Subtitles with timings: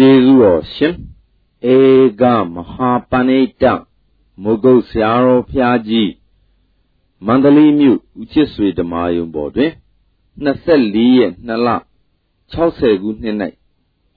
[0.00, 0.94] ကျေးဇူးတော်ရှင်
[1.74, 1.76] ဧ
[2.20, 2.22] က
[2.54, 3.64] မဟာပဏိတ
[4.42, 6.12] မုဂုတ်ဆရာတော်ဖျားကြီး
[7.26, 9.72] မန္တလေးမြို့ဦးချစ်ဆွေဓမ္မယုံပေါ်တွင်
[10.44, 11.68] 24ရက်2လ
[12.54, 13.36] 60ခုနှစ်၌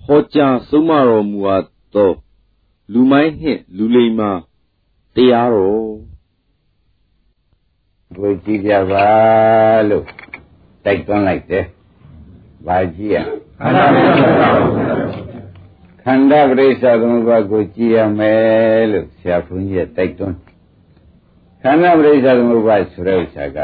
[0.04, 2.12] ဟောကြားဆုံးမတော်မူအပ်သော
[2.94, 4.32] လူမိုင်းနှင့်လူလိမ္မာ
[5.16, 5.92] တရားတော်
[8.16, 9.08] ဘုကြည့်ကြပါ
[9.90, 10.06] လို့
[10.86, 11.64] တိုက်တွန်းလိုက်တယ်။
[12.66, 13.18] ဘာကြည့်ရ
[13.60, 15.31] ခန္ဓာ
[16.04, 20.38] ခန္ဓာပရိစ္ဆာသမုပ္ပါကိုကြည့်ရမယ်လို့ဆရာဘုန်းကြီးကတိုက်တွန်း
[21.62, 23.58] ခန္ဓာပရိစ္ဆာသမုပ္ပါဆိုတဲ့ဥစ္စာက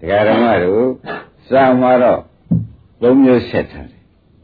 [0.00, 0.84] ဒကာဓမ္မတို့
[1.48, 2.20] စာမှာတော့
[3.02, 4.02] သုံးမျိုးဆက်ထားတယ်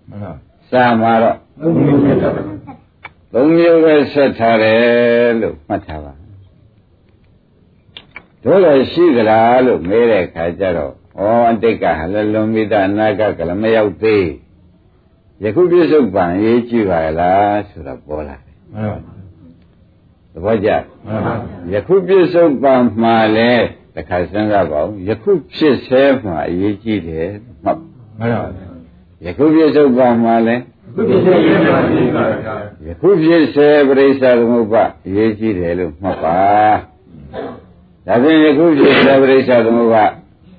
[0.09, 0.33] မှန်ပါ
[0.71, 2.45] စာမှာတော့သုံးမျိုးဆက်ထားတယ်
[3.33, 6.13] သုံးမျိုးပဲဆက်ထားတယ်လို့မှတ်ထားပါ
[8.45, 14.27] တို့လည်းရှိကြလားလို့မေးတဲ့အခါကျတော့ဩအတိတ်ကဟလလွန်မိတာအနာဂတ်ကလည်းမရောက်သေး
[15.45, 18.99] ယခုပြစ္ဆုတ်ပံရေးကြည့်ပါလားဆိုတော့ပေါ်လာတယ်မှန်ပါ
[20.33, 20.71] သဘောကျ
[21.07, 21.35] မှန်ပါ
[21.73, 23.53] ယခုပြစ္ဆုတ်ပံမှာလဲ
[23.95, 27.29] တခါစဉ်းစားပါဦးယခုဖြစ်ဆဲမှာအရေးကြီးတယ်
[27.65, 27.79] မှတ်
[28.19, 28.47] မှန်ပါ
[29.25, 30.57] ယခုပြစ္ဆုတ်ပံမှာလဲ
[32.87, 36.39] ယခုဖြစ်ဆဲပရိစ္ဆာသမုပ္ပါအရေးကြီးတယ်လို့မှတ်ပါ
[38.07, 40.05] ဒါဖြင့်ယခုဖြစ်ဆဲပရိစ္ဆာသမုပ္ပါ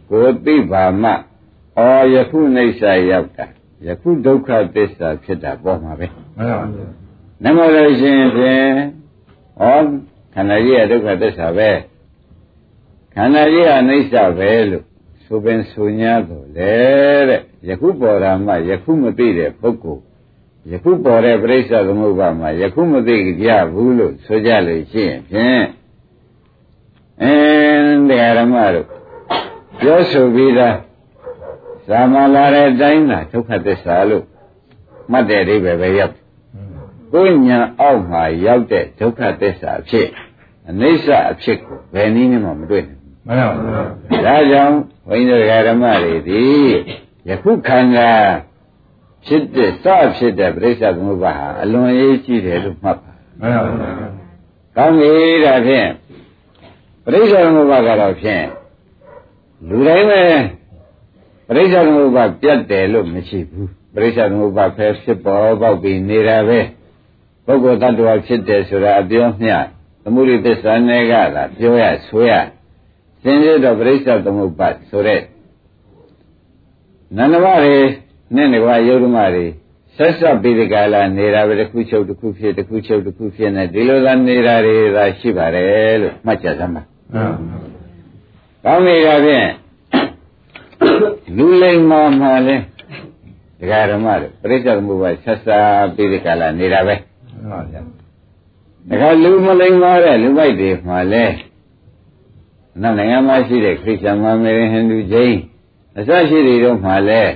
[0.10, 1.12] ကိုသိပါမှ
[1.78, 2.82] အော်ယခုနှိစ္စ
[3.12, 3.46] ရောက်တာ
[3.86, 6.88] ယခုဒုက္ခသစ္စာဖြစ်တာပေါ်မှာပဲမှန်ပါဗျာ
[7.44, 8.70] နမလို့ရှိရင်ဖြင့်
[9.62, 9.66] ဩ
[10.34, 11.70] ခန္ဓာကြီးကဒုက္ခသစ္စာပဲ
[13.16, 14.86] ခန္ဓာကြီးကအနိစ္စပဲလို့
[15.26, 16.76] ဆိုပင်ဆို냐တော့လေ
[17.30, 20.02] တဲ့ယခုပေါ်တာမှယခုမသိတဲ့ပုဂ္ဂိုလ်
[20.72, 25.66] ယခုပေါ်တဲ့ပြိဿသမုပ္ပါမှာယခုမသိကြဘူးလို့ဆိုကြလို့ရှိရင်ဖြင့်
[27.22, 28.88] အင်းတရားဓမ္မတို့
[29.82, 30.78] ပြောဆိုပြီးသား
[31.88, 34.26] ဇာမလာတဲ့အတိုင်းသာဒုက္ခသစ္စာလို့
[35.12, 36.16] မှတ်တဲ့အိဗယ်ပဲရောက်
[37.14, 40.08] ကိုညာအောက်မှာရောက်တဲ့ဒုက္ခသစ္စာအဖြစ်
[40.70, 44.76] အနိစ္စအဖြစ်ကိုဘယ်နည်းမှမတွေ့နိုင်ဘူးမှန်ပါဘူးဒါကြောင့်
[45.08, 46.44] ဘုန်းကြီးတို့ဓမ္မတွေဒီ
[47.28, 48.12] ယခုခန္ဓာ
[49.26, 49.86] ဖြစ်တဲ့စ
[50.18, 53.78] ဖြစ်တဲ့ပြိဿသမုပ္ပါဟာအလွန်ရေးကြည့်တယ်လို့မှတ်ပါမှန်ပါဘူး
[54.78, 55.14] ကောင်းပြီ
[55.46, 55.90] ဒါဖြင့်
[57.06, 58.46] ပြိဿသမုပ္ပါကတော့ဖြင့်
[59.70, 60.22] လူတိုင်းပဲ
[61.48, 66.60] ပရိစ္ဆေသမုပ္ပါပြတ်တယ်လို့မရှိဘူးပရိစ္ဆေသမုပ္ပါဖဲဖြစ်ပေါ်ပေါက်ပြီးနေတာပဲ
[67.46, 69.56] ပုဂ္ဂိုလ်တ attva ဖြစ်တယ်ဆိုတာအပြောမျှ
[70.04, 72.32] သမုဒိသစ္စာနဲ့ကသာပြောရဆိုရ
[73.24, 75.22] သင်ရတော့ပရိစ္ဆေသမုပ္ပါဆိုတဲ့
[77.18, 77.78] နန္ဒမတွေ
[78.36, 79.46] နဲ့နေပါယုဒ္ဓမတွေ
[79.98, 86.84] ဆက်ဆက်ပြီးဒီကလာနေတာပဲတစ်ခုချုပ်တစ်ခုဖြစ်တစ်ခုချုပ်တစ်ခုဖြစ်နေဒီလိုသာနေတာတွေသာရှိပါတယ်လို့မှတ်ကြသမှာ
[88.64, 89.48] ကောင်းနေတာဖြင့်
[91.38, 92.64] လူလိမ္မာမှလည်း
[93.60, 97.82] ဒကာဓမ္မတို့ပြိဿသမုပ္ပါဆက်စားပြီးဒီကလာနေတာပဲဟုတ်ပါဗျာ
[98.90, 101.36] ဒကာလူမလိမ္မာတဲ့လူပိုက်တွေမှလည်း
[102.82, 105.40] နောက်နိုင်ငံမှာရှိတဲ့ခရစ်ယာန်မမေရင်ဟိန္ဒူဂျိန်း
[105.98, 107.34] အစရှိတွေတော့မှလည်း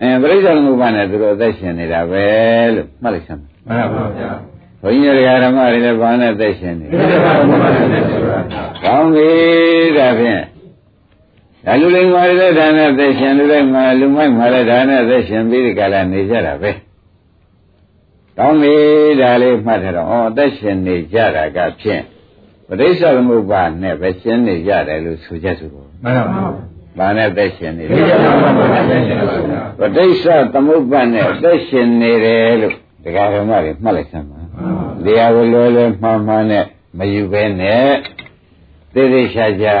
[0.00, 2.26] အဲပြိဿသမုပ္ပါနဲ့သူတို့အသက်ရှင်နေတာပဲ
[2.74, 4.30] လို့မှတ်လိုက်စမ်းမှန်ပါဗျာ
[4.82, 7.02] ဘုန်းကြီးတရားဓမ္မတွေလည်းဘာနဲ့သက်ရှင်နေလဲ။
[8.84, 9.30] ကောင်းပြီ
[9.98, 10.42] ဒါဖြင့်
[11.66, 16.70] ဒါလူလိမ္မာတွေလည်းဒါနဲ့သက်ရှင်လူလိုက်မှာလူမိုက်မှာလည်းဒါနဲ့သက်ရှင်ပြီးဒီကလာနေကြတာပဲ။
[18.38, 18.74] ကောင်းပြီ
[19.20, 22.02] ဒါလေးမှတ်ထားတော့ဩသက်ရှင်နေကြတာကဖြင့်
[22.68, 25.70] ပဋိစ္စသမုပ္ပါနဲ့ပဲရှင်းနေကြတယ်လို့ဆိုကြစို့။
[26.04, 26.46] မှန်ပါပါ။
[26.98, 27.98] ဘာနဲ့သက်ရှင်နေလဲ။
[29.78, 32.74] ပဋိစ္စသမုပ္ပါနဲ့သက်ရှင်နေတယ်လို့
[33.04, 34.40] ဒကာဓမ္မတွေမှတ်လိုက်စမ်းပါ
[35.04, 36.64] တရားကိုလွယ်လွယ်မှန်မှန်နဲ့
[36.98, 37.90] မယူဘဲနဲ့
[38.94, 39.76] သိသိရှာရှာ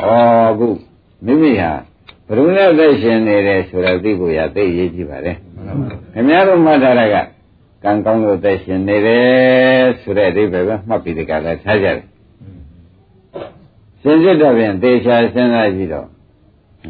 [0.00, 0.10] ဩ
[0.58, 0.68] ခု
[1.24, 1.70] မိမိဟာ
[2.26, 5.32] ဘုရုံနဲ့သက်ရှင်နေတယ်ဆိုတော့သိဖို့ရသိရေးကြည့်ပါလေ
[6.14, 7.16] ခင်ဗျားတို့မှတ်ထားတာက
[7.84, 12.04] ကံကောင်းလို့သက်ရှင်နေတယ်ဆိုတဲ့အဓိပ္ပာယ်ပဲမှတ်ပြီးဒီကလည်းထားကြတယ်
[14.02, 16.06] စင်စစ်တော့ပြန်သေချာစဉ်းစားကြည့်တော့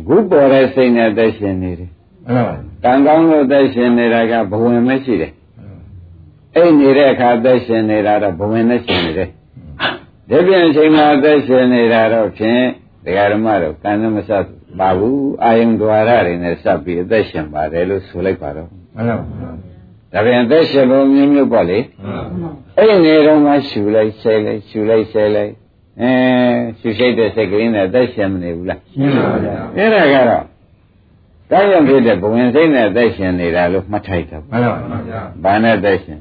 [0.06, 1.90] ခုပေါ်တဲ့စိတ်နဲ့သက်ရှင်နေတယ်
[2.26, 5.32] မှန်ပါဘူးကံကောင်းလို့သက်ရှင်နေတာကဘဝင်မရှိတယ်
[6.56, 9.30] အိတ်နေတဲ့အခါသက်ရှင်နေတာတော့ဘဝင်နဲ့ရှင်နေတယ်
[10.28, 12.62] ဒီပြန်အချိန်မှာသက်ရှင်နေတာတော့ဖြင့်
[13.05, 14.31] ဒကာဓမ္မတို့ကံမစ
[14.79, 19.37] ပါဘူးအာယုံ द्वार တွေနဲ့စပ်ပြီးအသက်ရှင်ပါတယ်လို့ဆိုလိုက်ပါတော့မှန်ပါဘူး
[20.13, 21.79] ဒါပြန်အသက်ရှင်ပုံမျိုးမျိုးပေါ့လေ
[22.77, 25.51] အဲ့ဒီနေတော့မှရှူလိုက်ဆဲလိုက်ရှူလိုက်ဆဲလိုက်
[26.01, 26.11] အဲ
[26.79, 30.43] ရှူရှိတဲ့စိတ်ကလေးနဲ့အသက်ရှင်မနေဘူးလားရှင်းပါဗျာအဲ့ဒါကတော့
[31.50, 36.18] တောင်းရဖြစ်တဲ့ဘဝင်စိတ်နဲ့သက်ရှင်နေတာလို့မှတ်ထိုက်တာမှန်ပါဗျာဘာနဲ့သက်ရှင်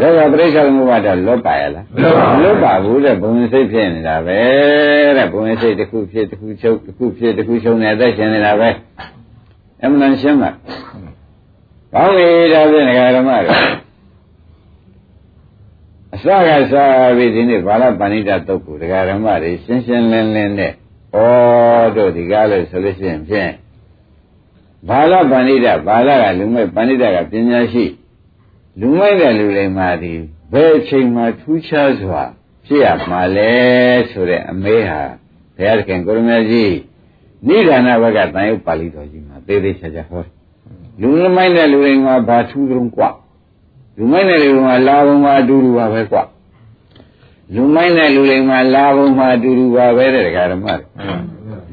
[0.00, 1.84] ဒါကပြိဿသမုပ္ပါဒလွတ်ပါရလား
[2.34, 4.40] မလွတ်ပါဘူးတဲ့ဘဝင်စိတ်ဖြစ်နေတာပဲ
[5.16, 8.68] တဲ့ဘဝင်စိတ်တစ်ခုဖြစ်တစ်ခုချုပ်တစ်ခုဖြစ်တစ်ခုချုပ်နေသက်ရှင်နေတာပဲ
[9.82, 10.50] အမှန်ရှင်းပါ
[11.94, 13.56] ကောင်းပြီဒါဖြင့်ဒကာဓမ္မတွေ
[16.14, 20.72] အစကစားပြီးဒီနေ့ဘာလပဏိတတုတ်ကိုဒကာဓမ္မတွေရှင်းရှင်းလင်းလင်းနဲ့
[21.13, 21.17] ဩ
[21.95, 23.51] တို့ဒီကားလို့ဆိုလို့ရှိရင်ဖြင့်
[24.87, 27.85] ဘာလပဏိတဘာလကလူမဲ့ပဏိတကပညာရှိ
[28.79, 30.13] လူမဲ့တဲ့လူတွေမှာဒီ
[30.51, 32.21] ဘယ်အချိန်မှထူးခြားစွာ
[32.65, 33.51] ဖြစ်ရမှာလဲ
[34.11, 35.01] ဆိုတဲ့အမေးဟာ
[35.55, 36.75] ဘုရားသခင်ကိုရမကြီး
[37.47, 40.23] နိဒာနဘက်ကတန်ရုပ်ပါဠိတော်ကြီးမှာသေးသေးချာချာဟော
[41.01, 43.09] လူမိုက်တဲ့လူတွေမှာဘာထူးတုံးกว่า
[43.97, 46.23] လူမိုက်တဲ့လူတွေမှာလာဘုံမှာအတူတူပါပဲกว่า
[47.54, 50.86] လူမိုက်တဲ့လူတွေမှာလာဘုံမှာအတူတူပါပဲတဲ့ဒကာဓမ္မတွေ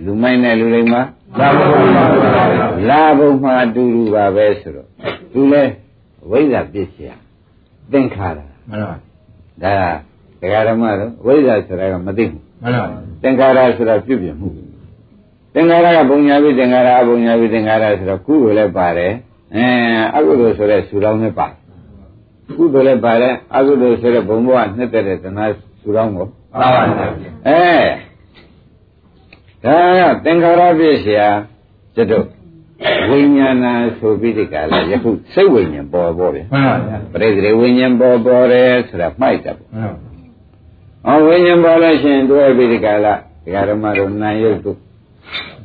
[0.04, 1.02] လူမိုက်တဲ့လူတွေမှာ
[1.40, 2.04] လာဘုံမှာ
[2.90, 4.88] လာဘုံမှာအတူတူပါပဲဆိုတော့
[5.34, 5.64] သူလဲ
[6.30, 7.16] ဝိဇ္ဇာပြည့်စရာ
[7.92, 8.40] သင်္ခါရ
[8.70, 8.96] မှန်ပါ
[9.64, 9.76] ဒါ
[10.42, 12.86] ဒကာဓမ္မတို့ဝိဇ္ဇာဆိုတာကမသိဘူးမှန်ပါ
[13.24, 14.48] သင်္ခါရဆိုတာပြုပြင်မှု
[15.54, 19.14] သင်္ခါရကဘုံညာပြီးသင်္ခါရအဘုံညာပြီးသင်္ခါရဆိုတော့ကုသိုလ်လည်းပါတယ်
[19.56, 19.66] အဲ
[20.16, 21.48] အကုသိုလ်ဆိုတဲ့ဆူတောင်းလည်းပါ
[22.58, 25.46] ကုသိုလ်လည်းပါတယ်အကုသိုလ်ဆိုတဲ့ဘုံဘဝနှစ်သက်တဲ့သနာ
[25.88, 26.30] သူတော်ကိုမှန်
[26.62, 27.70] ပါဗျာအဲ
[29.64, 31.30] ဒါကသင်္ခါရပြည့်စရာ
[31.96, 32.26] တတို့
[33.10, 33.66] ဝိညာဏ
[33.98, 40.00] ဆိုပြီးဒီကလာယခုစိတ်ဝိညာဉ်ပေါ်ပေါ်တယ်မှန်ပါဗျာပရိသေဝိညာဉ်ပေါ်ပေါ်တယ်ဆိုတာမှိုက်တယ်ပေါ့မှန်ပါ
[41.08, 43.14] အော်ဝိညာဉ်ပေါ်လို့ရှိရင်တွဲပြီးဒီကလာ
[43.44, 44.78] ဒီကဓမ္မတို့နာယုတ်တို့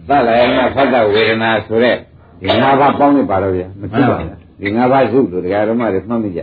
[0.09, 1.97] သလယနာဖတ်တာဝေဒနာဆိုတဲ့
[2.41, 4.29] ဒီ၅ပါးပေါင်းနေပါတော့ဗျာမကြည့်ပါဘူး
[4.61, 6.41] ဒီ၅ပါးစုလို့ဒီကဓမ္မတွေမှတ်မိကြ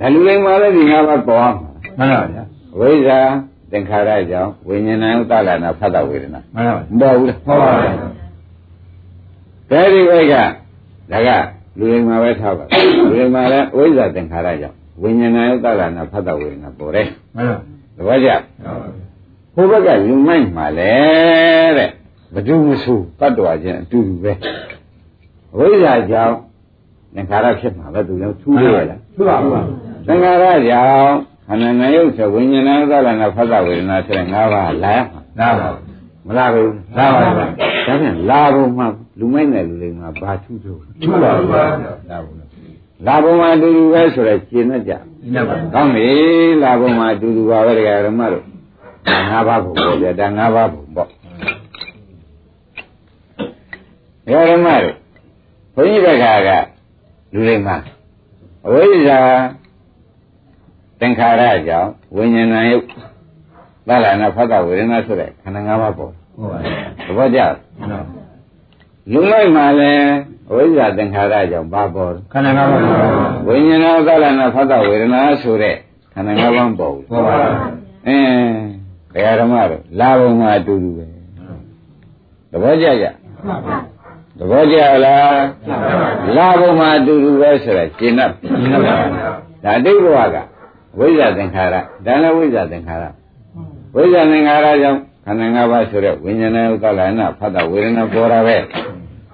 [0.00, 2.44] ဒါလူတိုင်းမှာလည်းဒီငါးပါးပေါ်မှာမှန်ပါဗျာ
[2.78, 3.20] ဝိဇ္ဇာ
[3.70, 8.10] သင်္ခါရကြောင့်ဝိညာဏဥတ္တလနာဖတ်တဝေဒနာမှန်ပါဘူးမဟုတ်ဘူးလားမှန်ပါဘူး
[9.70, 10.34] အဲဒီဘက်က
[11.12, 11.30] ဒါက
[11.78, 12.64] လူတွေမှာပဲထားပါ
[12.98, 17.06] လူတွေမှာလည်းဝိဇ္ဇာသင်္ခါရကြောင့်ဝိညာဏဥတ္တလနာဖတ်တဝေဒနာပေါ်တယ်
[17.36, 17.58] မှန်ပါ
[17.96, 18.28] သဘောကျ
[19.54, 20.92] ဟိုဘက်ကလူမိုက်မှာလေ
[21.76, 21.90] တဲ့
[22.34, 24.32] ဘဒုမဆူတတ္တဝါချင်းအတူတူပဲ
[25.58, 26.36] ဝိဇ္ဇာကြောင့်
[27.14, 31.16] သင်္ခါရဖြစ်မှာပဲသူလည်းထူးရလားထူးပါဘူး သင်္ခါရကြောင့်
[31.46, 35.68] ခန္ဓာငါယုတ်ဆိုဝိညာဏသလနာဖတ်တာဝေဒနာဆိုတဲ့၅ပါးလာရမှာလာပါ
[36.26, 37.46] မလာဘူးလာပါဘူးဒါ
[38.00, 38.84] ပြန်လာဖို့မှ
[39.18, 41.50] လူမိုက်တဲ့လူတွေမှာဘာထူးထူးထူးပါဘူး
[42.10, 42.36] လာဘူး
[43.06, 44.92] လာဘုံမှာအတူတူပဲဆိုတော့ရှင်းတတ်ကြ
[45.74, 46.08] ကောင်းပြီ
[46.62, 48.44] လာဘုံမှာအတူတူပါပဲတရားဓမ္မတို့
[49.30, 51.08] ငါးပါးဘုံပေါ့ဗျာဒါငါးပါးဘုံပေါ့
[54.26, 54.94] တရားဓမ္မတို့
[55.74, 56.50] ဘုန်းကြီးဘက်ကက
[57.32, 57.76] လူတွေမှာ
[58.66, 59.20] အဝိဇ္ဇာ
[61.00, 62.84] သင်္ခါရကြောင့်ဝိညာဏယုတ်
[63.88, 67.40] သလနာဖတ်တာဝေဒနာဆိုတဲ့ခန္ဓာ၅ပါးပေါ်ဟုတ်ပါဘူးသဘောကျ
[69.12, 70.06] လူလိုက်မှလည်း
[70.50, 73.08] အဝိဇ္ဇာသင်္ခါရကြောင့်ဘာပေါ်ခန္ဓာ၅ပါးပေါ်
[73.46, 75.76] ဝိညာဏသလနာဖတ်တာဝေဒနာဆိုတဲ့
[76.14, 77.54] ခန္ဓာ၅ပါးပေါ်ဘူးဟုတ်ပါဘူး
[78.06, 78.56] အင်း
[79.14, 81.06] ဘယ်ဓမ္မတော့လာဘုံမှာအတူတူပဲ
[82.50, 83.06] သဘောကျကြ
[84.38, 85.38] သဘောကျလား
[86.36, 88.30] လာဘုံမှာအတူတူပဲဆိုတာရှင်းတတ်
[89.64, 90.36] ဒါအတိတ်ဘဝက
[90.99, 91.67] ဝိဇ္ဇာသင်္ခါရ
[92.05, 93.03] ဒါလည်းဝိဇ္ဇာသင်္ခါရ
[93.95, 98.57] ဝိဇ္ဇာသင်္ခါရကြောင့်ခန္ဓာ၅ပါးဆိုတဲ့ဝိညာဏဥဒ္ဒလနာဖတ်တာဝေဒနာပေါ်တာပဲ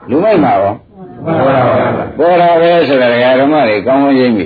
[0.09, 0.73] လူမိုက်မှာရော
[2.17, 3.07] ပေါ်တာပဲဆိုတာ
[3.39, 4.45] ဓမ္မတွေကောင်းကောင်းရိပ်မိ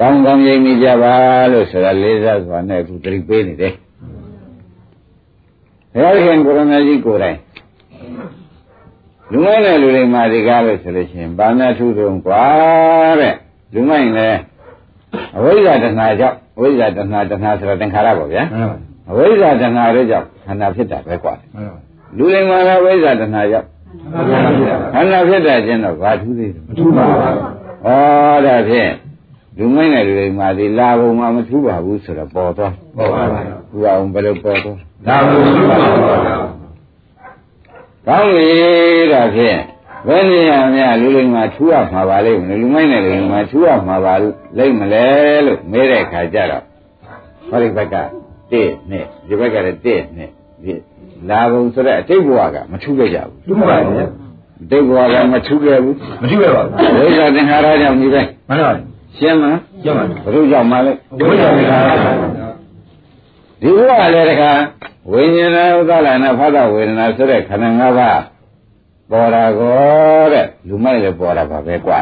[0.00, 1.14] ကောင်းကောင်းရိပ်မိကြပါ
[1.52, 3.74] လို့ဆိုတာလေးစားစွာနဲ့အခုတတိပေးနေတယ်
[5.92, 7.38] ဘုရားရှင်ကိုရမကြီးကိုယ်တိုင်
[9.30, 12.44] လူမိုက်တဲ့လူတွေမှာဒီကားလို့ဆိုလို့ရှိရင်ဘာနဲ့ထူးထုံกว่า
[13.20, 13.34] တဲ့
[13.74, 14.38] လူမိုက်လည်း
[15.37, 18.43] အဝိဇ္ဇာတဏှာကြောင့်အဝိဇ္ဇာတဏှာတဏှာဆိုတာသင်္ခါရပေါ့ဗျာ
[19.09, 21.33] အဝိဇ္ဇာတဏှာတွေကြောင့်ခန္ဓာဖြစ်တာပဲကွာ
[22.17, 23.67] လူတွေမှာလည်းအဝိဇ္ဇာတဏှာကြောင့်
[24.93, 27.23] ခန္ဓာဖြစ်တာချင်းတော့ဘာထူးသေးလဲမထူးပါဘူး
[27.85, 28.91] ဩဒါဖြင့်
[29.57, 34.77] လူမိုင်းတဲ့လူတွေမှာဒီလာဘုံမှာမထူးပါဘူးဆိုတော့ပေါ်သွားပေါ်ပါဘူးဘုရားအောင်ဘယ်လိုပေါ်သွား
[35.07, 35.99] လာဘုံထူးပါဘူး
[38.07, 38.49] ကောင်းပြီ
[39.13, 39.59] ဒါဖြင့်
[40.07, 44.13] ဘယ်နေရာများလူလိမ္မာထူရမှာပါလိမ့်မယ်လူမိုက်နဲ့လူလိမ္မာထူရမှာပါ
[44.57, 45.05] လိမ့်မလဲ
[45.45, 46.63] လို့မေးတဲ့ခါကျတော့
[47.49, 47.95] ဟောဒီဘက်က
[48.47, 50.29] 1နဲ့ဒီဘက်ကလည်း1နဲ့
[50.63, 50.73] ဒီ
[51.29, 53.95] လာဘုံဆိုတဲ့အတိတ်ဘဝကမထူခဲ့ကြဘူးထူပါဘူး
[54.63, 58.85] အတိတ်ဘဝကမထူခဲ့ဘူးမထူခဲ့ပါဘူးဝိဇ္ဇာသင်္ခါရကြောင့်ဒီပဲမှန်ပါဘူး
[59.17, 61.91] ရှင်းမလားရှင်းပါပြီဘုရားကြောင့်မလဲဝိဇ္ဇာသင်္ခါရ
[63.61, 64.51] ဒီဘဝလည်းတခါ
[65.11, 68.19] ဝိညာဏဥဒ္ဒလနာဖသဝေဒနာဆိုတဲ့ခန္ဓာ၅ပါး
[69.11, 71.97] ပေါ်တာကောတဲ့လူမိုက်လည်းပေါ်တာပါပဲကွာ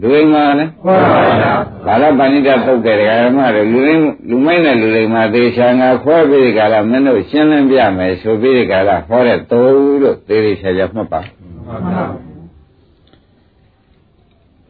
[0.00, 1.54] လူအိမ်မှာလည်းပေါ်ပါဗျာ
[1.86, 11.20] ဘာလပဏိတသုတ်တယ်ဓမ္မတွေလူရင်းလူမိုက်နဲ့လူအိမ်မှာသေချာငါခွဲပြီးကြလားမင်းတို့ရှင်းလင်းပြမယ်ဆိုပြီးကြလားဟောတဲ့သုံးလို့သေသေးချာချာမှတ်ပါ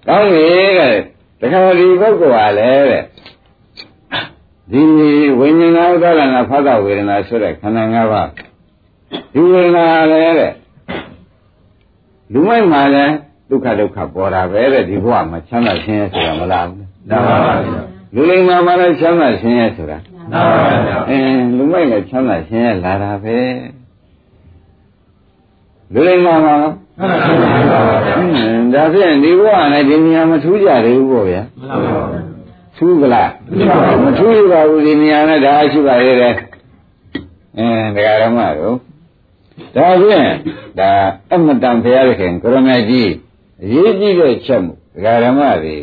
[0.07, 0.47] ကောင်းပြီ
[0.79, 0.95] တဲ့
[1.41, 3.05] တခါဒီပုဂ္ဂိုလ်ဟာလည်းတဲ့
[4.73, 4.83] ဒီ
[5.39, 8.29] ဝိညာဏဥဒ္ဒလနာဖသဝေဒနာဆိုတဲ့ခန္ဓာ၅ပါး
[9.33, 10.53] ဒီဝေဒနာလည်းတဲ့
[12.33, 13.15] လူမိုက်မှာလည်း
[13.51, 17.83] ဒုက္ခဒုက္ခပေါ်တာပဲတဲ့ဒီဘဝမှာချမ်းသာခြင်းရဲ့ဆိုတာမလားဘူးနာပါပါဗျာ
[18.15, 19.99] လူလိမ္မာမှာလည်းချမ်းသာခြင်းရဲ့ဆိုတာ
[20.33, 23.39] နာပါပါဗျာအင်းလူမိုက်လည်းချမ်းသာခြင်းရဲ့လာတာပဲ
[25.93, 26.67] လူလိမ္မာမှာနာ
[27.71, 32.21] ပါပါဗျာအင်းဒါဖြင့်ဒီဘဝနဲ့ဒီနေရာမထူးကြသေးဘူးပေါ့ဗျာနာပါပါ
[32.77, 33.31] ထူးကလား
[34.05, 36.35] မထူးပါဘူးဒီနေရာနဲ့ဒါရှိပါသေးတယ်
[37.59, 38.77] အင်းဒကာရမတို့
[39.77, 40.31] ဒါဖြင့်
[40.79, 40.91] ဒါ
[41.33, 43.11] အမတန်ဘုရားခင်ကရမကြီး
[43.65, 45.79] အရေးကြီးတဲ့ချက်မှုဒကာရမတွေ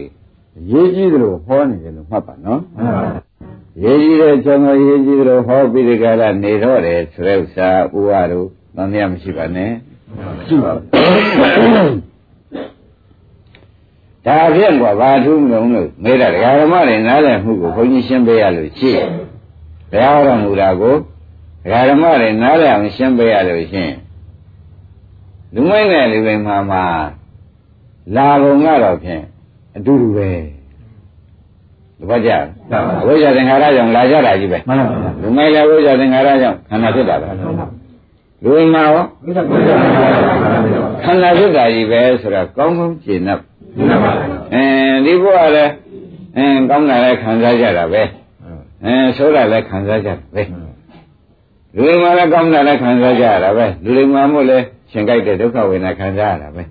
[0.57, 3.19] အရေးကြီးတယ်လို့ဟောနေတယ်လို့မှတ်ပါနော်နာပါပါ
[3.83, 9.71] ရေးကြီးတဲ့ချက်မှုရေးကြီးတယ်လို့ဟောပြီးဒီကရနေတော့တယ်ဆိုတဲ့ဥစ္စာဥဝါတို့သံဃာမရှိပါနဲ့
[10.47, 10.79] ရှိပါဒါ
[14.55, 19.09] ဖြင့်ကွာဘာထူးမလုံးလို့မေးတာဒကာရမတွေနားလည်မှုကိုဘုန်းကြီးရှင်းပေးရလို့ရှိရင်
[19.91, 20.95] ဘုရားဟောတော်မူတာကို
[21.67, 23.95] ဒကာရမတွေနားလည်အောင်ရှင်းပေးရလို့ရှိရင်
[25.53, 26.83] လူမိုက်နဲ့လူပိန်မှာမှာ
[28.15, 29.23] လာပုံကတော့ဖြင့်
[29.75, 30.29] အတူတူပဲ
[31.99, 32.31] တပတ်ကြ
[33.01, 37.27] အဝိဇ္ဇာသင်္ခါရကြောင့်လာကြတာကြီးပဲမှန်ပါဗျာလူမိုက်လည်းအဝိဇ္ဇာသင်္ခါရကြောင့်ခန္ဓာဖြစ်တာပဲ
[38.43, 40.09] လူပိန်မှာရောဘုရားဘုရားနာပါ
[40.67, 43.29] ဗျာခန္ဓာဖြစ်တာကြီးပဲဆိုတော့ကောင်းကောင်းကျင့်납
[43.89, 44.63] နာပါဗျာအဲ
[45.05, 45.71] ဒီဘုရားလည်း
[46.37, 48.01] အင်းကောင်းတာလည်းခံစားကြတာပဲ
[48.85, 50.43] အင်းဆိုးတာလည်းခံစားကြတာပဲ
[51.75, 54.57] လူတွေမှာလည်းကောင်းတာလည်းခံစားကြရတာပဲလူတွေမှာမို့လဲ
[54.91, 56.63] ရှင်ကြိုက်တဲ့ဒုက္ခဝေဒနာခံစားရတာပဲ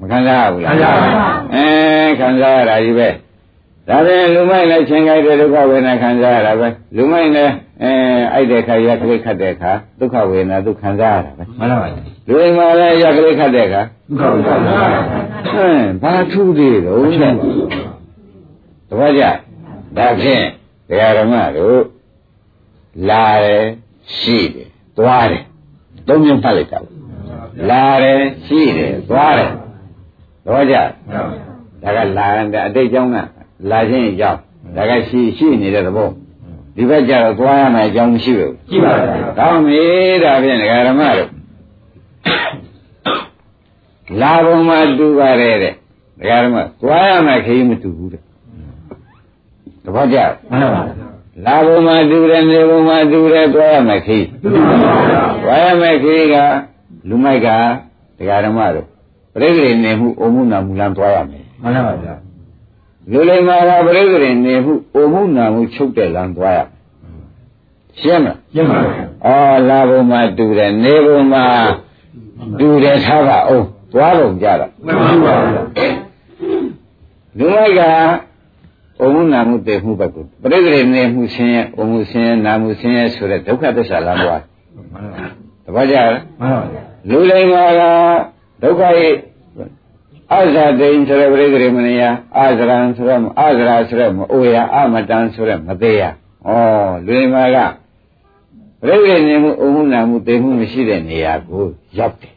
[0.00, 3.08] မခံစားရဘူးလားခံစားရပါဘူးအင်းခံစားရတာကြီးပဲ
[3.88, 7.52] ဒါပြန်လူမိုက်လည်းရှင်ကြိုက်တဲ့ဒုက္ခဝေဒနာခံစားရတာပဲလူမိုက်လည်း
[7.82, 7.92] အဲ
[8.32, 14.80] အိုက်တဲ့ခါရက်ကလေးခတ်တဲ့ခါဒုက္ခဝေဒနာသူခံစားရတာပဲမှန်ပါဗျာလူတွေမှာလည်းရက်ကလေးခတ်တဲ့ခါဒုက္ခဝိသနာ
[15.52, 17.34] ဟမ်ဘာထူးသေးတော့တဲ့
[18.88, 19.24] တပည့်ကြ
[19.96, 20.44] ဒါဖြင့်
[20.88, 21.78] တရားဓမ္မတို့
[23.08, 23.64] လာတယ်
[24.18, 24.68] ရှိတယ်
[24.98, 25.42] သွားတယ်
[26.08, 26.94] သုံးမျိုးဖတ်လိုက်တာပေါ့
[27.70, 29.50] လာတယ်ရှိတယ်သွားတယ်
[30.44, 30.76] တပည့်ကြ
[31.82, 33.16] ဒါကလာတယ်အတိတ်ကြောင်းက
[33.70, 34.38] လာခြင်းအကြောင်း
[34.76, 36.08] ဒါကရှိရှိနေတဲ့သဘော
[36.76, 39.06] ဒီဘက်ကျတော့သွားရမယ်အကြောင်းမရှိဘူးကြည့်ပါဗျာ
[39.38, 39.84] ကောင်းပြီ
[40.24, 41.30] ဒါဖြင့်ဒကာဓမ္မတို့
[44.20, 45.74] လာဘုံမှာတူပါတယ်တဲ့
[46.20, 48.22] ဒကာဓမ္မသွားရမယ်ခရီးမတူဘူးတဲ့
[49.84, 50.18] တပတ်ကြ
[50.50, 51.11] မှန်ပါဗျာ
[51.44, 56.36] လာဘုံမှာတူတယ်နေဘုံမှာတူတယ်သွားရမယ်ခရီးဒုက္ခဝိသနာသွားရမယ်ခရီးက
[57.08, 57.48] လူမိုက်က
[58.18, 58.86] ဒကာဓမ္မတို့
[59.34, 62.14] ပြိဿရိနေမှုအုံမှုနာမှုလမ်းသွားရမယ်မှန်ပါဗျာ
[63.10, 66.68] လူလိမ္မာကပြိဿရိနေမှုအုံမှုနာမှုချုပ်တဲ့လမ်းသွားရမယ်
[67.98, 71.44] ရှင်းမလားကျင့်ပါဗျာအော်လာဘုံမှာတူတယ်နေဘုံမှာ
[72.58, 75.62] တူတယ်ထားပါအောင်သွားပုံကြတာမှန်ပါဗျာ
[77.38, 77.82] လူမိုက်က
[79.02, 84.42] ဩမှုနာမှုတေမှုဘက်ကိုပြိဿရေနေမှုဆင်းရဲဩမှုဆင်းရဲနာမှုဆင်းရဲဆိုတဲ့ဒုက္ခသစ္စာလမ်းသွား
[84.74, 85.02] မှန်ပါ
[85.64, 86.08] တပတ်ကြလား
[86.40, 87.82] မှန်ပါဗျာလူလိမ္မာက
[88.62, 89.14] ဒုက္ခရဲ့
[90.32, 92.02] အဇာတိန်ဆိုတဲ့ပြိဿရေမနေယ
[92.36, 96.02] အာဇရံဆိုတဲ့အာဇရာဆိုတဲ့မအိုရအမတန်ဆိုတဲ့မသေးရ
[96.46, 96.50] ဩ
[97.06, 97.58] လူလိမ္မာက
[98.82, 101.64] ပြိဿရေနေမှုဩမှုနာမှုတေမှုမရှိတဲ့နေရာကို
[101.98, 102.31] ရောက်တယ်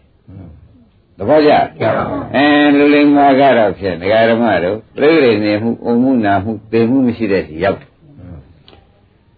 [1.17, 2.03] တပတ်ကြကျပါ
[2.35, 2.45] အဲ
[2.77, 7.89] လူလိမ္မာကတော့ဖြင့်ဒကာဓမ္မတို့ပြိဋိနေမှုအုံမှုနာမှုသိမှုမရှိတဲ့စီရောက်တယ်။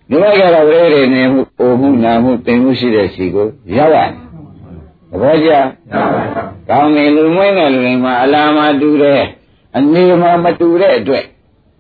[0.10, 4.12] ဒီဘက်ကတော့ပြိဋိနေမှုအုံမှုနာမှုသိမှုရှိတဲ့စီကိုရောက်ရတယ်။
[5.10, 5.50] သဘောကျ
[5.92, 9.22] ကျပါဗျာ။ကောင်းပြီလူမွေးတဲ့လူလိမ္မာအလာမတူတဲ့
[9.78, 11.24] အနေမှာမတူတဲ့အတွက်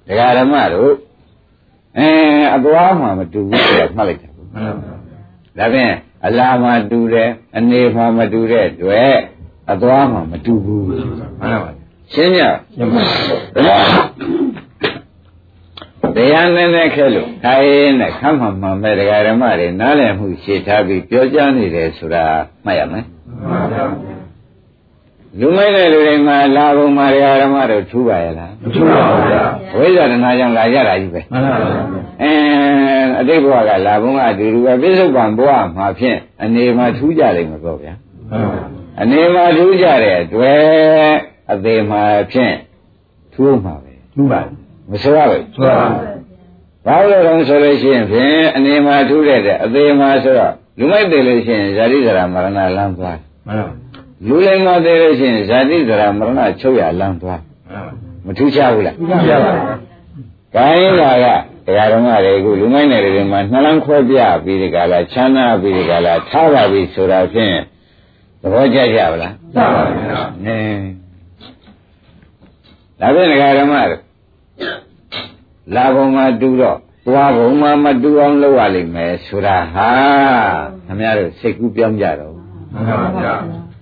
[0.08, 0.94] ဒကာဓမ္မတို့
[1.98, 2.10] အဲ
[2.56, 4.96] အသွားမှာမတူဘူးဆိုတာမှတ်လိုက်တာ။မှန်ပါ
[5.56, 5.94] ဗျာဒါဖြင့်
[6.26, 9.18] အလာမှာတူတယ်အနေမှာမတူတဲ့အတွက်
[9.72, 11.02] အသွားမှာမတူဘူးမှန်
[11.40, 11.72] ပါဗျာ
[12.14, 12.42] ရှင်းကြ
[12.76, 13.02] ကျင့်ပါ
[13.66, 13.78] ဗျာ
[16.16, 22.26] တရားနဲ့နဲ့ခဲလို့ခိုင်းနဲ့ခမ်းမှန်မှန်ပဲတရားဓမ္မတွေနားလည်မှုရှေ့ထားပြီးပြောကြားနေတယ်ဆိုတာ
[22.66, 23.06] မှတ်ရမယ်မှန်
[23.52, 23.86] ပါဗျာ
[25.40, 29.44] လူမိုက်တဲ့လူတွေမှာလာကုန်မှာတရားဓမ္မတို့ထူပါရဲ့လားမထူပါဘူးဗျာ
[29.78, 31.82] ဝိဇ္ဇာတနာကြောင့်လာကြတာကြီးပဲမှန်ပါဗျာ
[32.22, 32.32] အဲ
[33.20, 37.94] အတိတ်ဘဝကလာကုန်ကအတူတူပဲပြစ္ဆုတ်ပံဘဝမှာဖြင့်အနေမှာထူးကြလိမ့်မယ်ပေါ့ဗျာ
[38.32, 41.14] မှန်ပါဗျာ အနေမှာထူးကြတဲ့အတွက်
[41.52, 42.56] အသေးမှာဖြင့်
[43.34, 44.42] ထူးမှာပဲထူပါ
[44.90, 45.76] မဆိုရဘူးထူပါ
[46.86, 53.70] ဘာလို့လဲဆိုလို့ရှိရင်ဖြင့်အနေမှာထူးတဲ့တဲ့အသေးမှာဆိုတော့လူမိုက်တယ်လို့ရှိရင်ဇာတိဇရာမရဏလမ်းသွားမှန်ပါ
[54.28, 57.94] လူလိမ္မာတယ်လို့ရှိရင်ဇာတိဇရာမရဏချုပ်ရလမ်းသွားမှန်ပါ
[58.26, 59.38] မထူးချဘူးလားထူပါဗျာ
[60.56, 61.26] ကိုင်းလာက
[61.66, 67.77] တရားတော်မတွေအခုလူမိုက်နယ်တွေမှာနှလန်းခွဲပြပြီးဒီကလာချမ်းသာပြီးဒီကလာထားပါပြီဆိုတာဖြင့်သ
[68.52, 70.86] ဘောကျကြပါလားကျပါဗျာနင်း
[73.00, 73.98] ဒါဖြင့်တရားတော်မတွေ
[75.76, 76.78] လာဘုံမှာတူတော့
[77.08, 79.90] သွားဘုံမှာမတူအောင်လုပ်ရလိမ့်မယ်ဆိုတာဟာ
[80.86, 82.34] ခင်ဗျားတို့စိတ်ကူးပြောင်းကြတော့
[82.74, 83.36] မှန်ပါဗျာ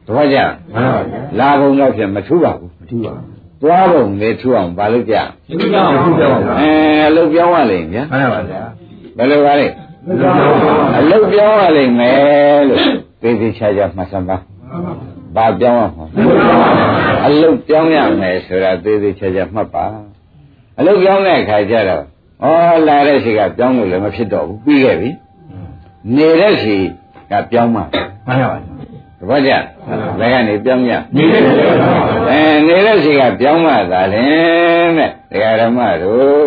[0.06, 0.38] ဟဘောကြ
[0.74, 3.26] မှန်ပါဗျာလာဘုံတော့ဖြင့်မထူးပါဘူးမထူပါဘူး
[3.62, 5.16] သွားဘုံလေးထူအောင်ဘာလို့ကြ
[5.48, 6.72] ရှင်းပြအောင်ပြောပါအဲ
[7.08, 8.62] အလုတ်ပြောင်းရလိမ့်ဗျာမှန်ပါဗျာ
[9.18, 9.68] ဘယ်လိုပါလဲ
[10.06, 10.32] မှန်ပါ
[10.62, 12.80] ဗျာအလုတ်ပြောင်းရလိမ့်မယ်လို့
[13.22, 14.38] သေသေးချာချာမှတ်စမ်းပါ
[15.36, 16.06] ဘာပြောင်းရမှာ
[17.26, 19.86] အလုတ်ပြောင်းရမယ်ဆိုတာသေသေးချာချာမှတ်ပါ
[20.80, 22.04] အလုတ်ပြောင်းတဲ့အခါကျတော့
[22.44, 22.48] ဩ
[22.88, 25.10] လာတဲ့စီကပြောင်းလို့လည်းမဖြစ်တော့ဘူးပြီးခဲ့ပြီ
[26.16, 26.78] နေတဲ့စီ
[27.32, 27.90] ကပြောင်းမှမှန်
[28.28, 28.50] ပါဗျာ
[29.20, 29.52] တပည့်ကြ
[30.20, 31.70] ဘယ်ကနေပြောင်းရနေတဲ့ပါဗျာ
[32.30, 36.44] အဲနေတဲ့စီကပြောင်းမှသာလင်တဲ့တရားဓမ္မတို့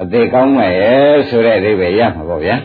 [0.00, 2.56] အသေးကောင်းမှရဲ့ဆိုတဲ့အိဗယ်ရမှာပေါ့ဗျာ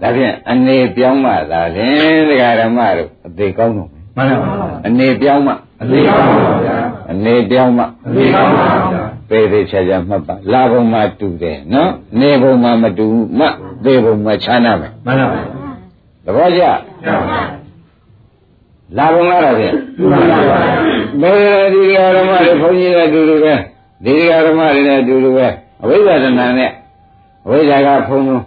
[0.00, 3.90] ဒါဖြင့်အနေပြောင်းမှသာလင်တရားဓမ္မတို့အသေးကောင်းတော့
[4.28, 6.76] မယ်မှန်ပါဗျာအနေပြောင်းမှအသေးကောင်းပါဗျာ
[7.10, 13.06] အနေပြောင်းမှအသေးကောင်းပါဗျာပေသေးချာချာမှတ်ပါလာဘုံမှာတူတယ်နော်နေဘုံမှာမတူ
[13.38, 13.46] မှ
[13.84, 15.50] သေဘုံမှာခြားနာမယ်မှန်ပါဗျာ
[16.24, 16.62] သဘောကျ
[17.04, 17.40] မှန်ပါ
[18.96, 19.74] လာဘုံလာတော့ဖြင့်
[20.10, 20.58] မှန်ပါဗျာ
[21.20, 23.54] ဘယ်ဒီဃာရမတွေဘုန်းကြီးလည်းအတူတူပဲ
[24.04, 25.46] ဒီဃာရမတွေလည်းအတူတူပဲ
[25.82, 26.70] အဝိဇ္ဇာတဏ္ဍာနဲ့
[27.44, 28.44] အဝိဇ္ဇာကဖုံးလုံး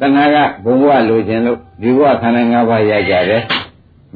[0.00, 3.42] တဏှာကဘုံဘဝလိုချင်လို့ဒီဘဝခန္ဓာ၅ပါးရကြတယ်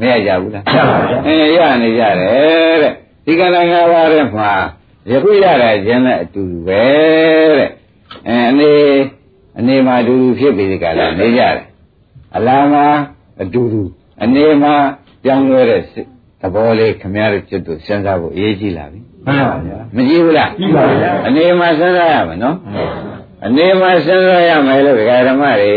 [0.01, 2.93] မရကြဘူးလားရပါဗျာအဲရနေကြတယ်တဲ့
[3.25, 4.51] ဒီခန္ဓာ၅ပါးထဲမှာ
[5.11, 6.83] ယခုရတာခြင်းနဲ့အတူတူပဲ
[7.59, 7.69] တဲ့
[8.29, 8.73] အဲအနေ
[9.59, 11.65] အနေမှာအတူတူဖြစ်ပြီးဒီကလာနေကြတယ်
[12.37, 12.87] အလားမှာ
[13.43, 13.83] အတူတူ
[14.23, 14.75] အနေမှာ
[15.25, 16.09] ပြောင်းလဲတဲ့စိတ်
[16.41, 22.57] သဘောလေးခမရတို့ဖြစ်သူစဉ်းစားဖို့အရေးကြီးလာပြီမှန်ပါဗျာမကြည့်ဘူးလားကြည့်ပါဗျာအနေမှာစဉ်းစားရမယ်နော်
[23.47, 25.73] အနေမှာစဉ်းစားရမယ်လို့ဒကာဓမ္မတွေ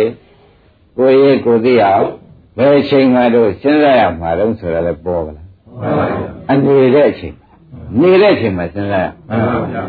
[0.98, 2.08] ကိုယ်ရေးကိုယ်သိအောင်
[2.58, 5.46] ဘယ်အချိန်မှတော့စဉ်းစားရမှာတော့ဆိုတာလည်းပေါ်ပါလား
[5.80, 7.36] မှန်ပါဗျာအနေတဲ့အချိန်
[8.00, 9.84] နေတဲ့အချိန်မှာစဉ်းစားရမှန်ပါဗျာ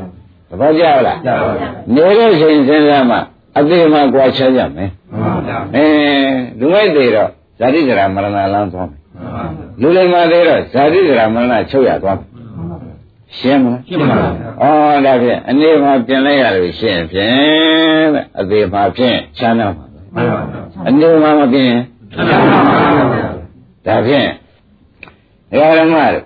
[0.49, 3.16] သဘောကျလားကြပါဗျာနေတဲ့ချိန်စဉ်းစားမှ
[3.58, 4.90] အသေးမှကြွားချရမယ်မှန်
[5.25, 5.87] ပါဗျာအဲ
[6.58, 12.28] လူမိုက်သေးတော့ဇာတိဇရာမရဏလမ်းသွားမယ်မှန်ပါဗျာလူလိမ္မာသေးတော့ဇာတိဇရာမရဏချုပ်ရသွားမယ်
[13.38, 14.29] ရှင်းမလားရှင်းပါဗျာ
[14.96, 21.95] ဩဒါဖြင့်အနေမှာပြင်လိုက်ရလို့ရှင်းဖြင့်တဲ့အသေးမှာဖြင့်ချမ်းသာမှာပဲမှန်ပါဗျာအနေမှာမပြင်ရင်မှန်ပါဗျာ
[23.87, 24.29] ဒါဖြင့်
[25.50, 26.24] ဒကာဓမ္မတို့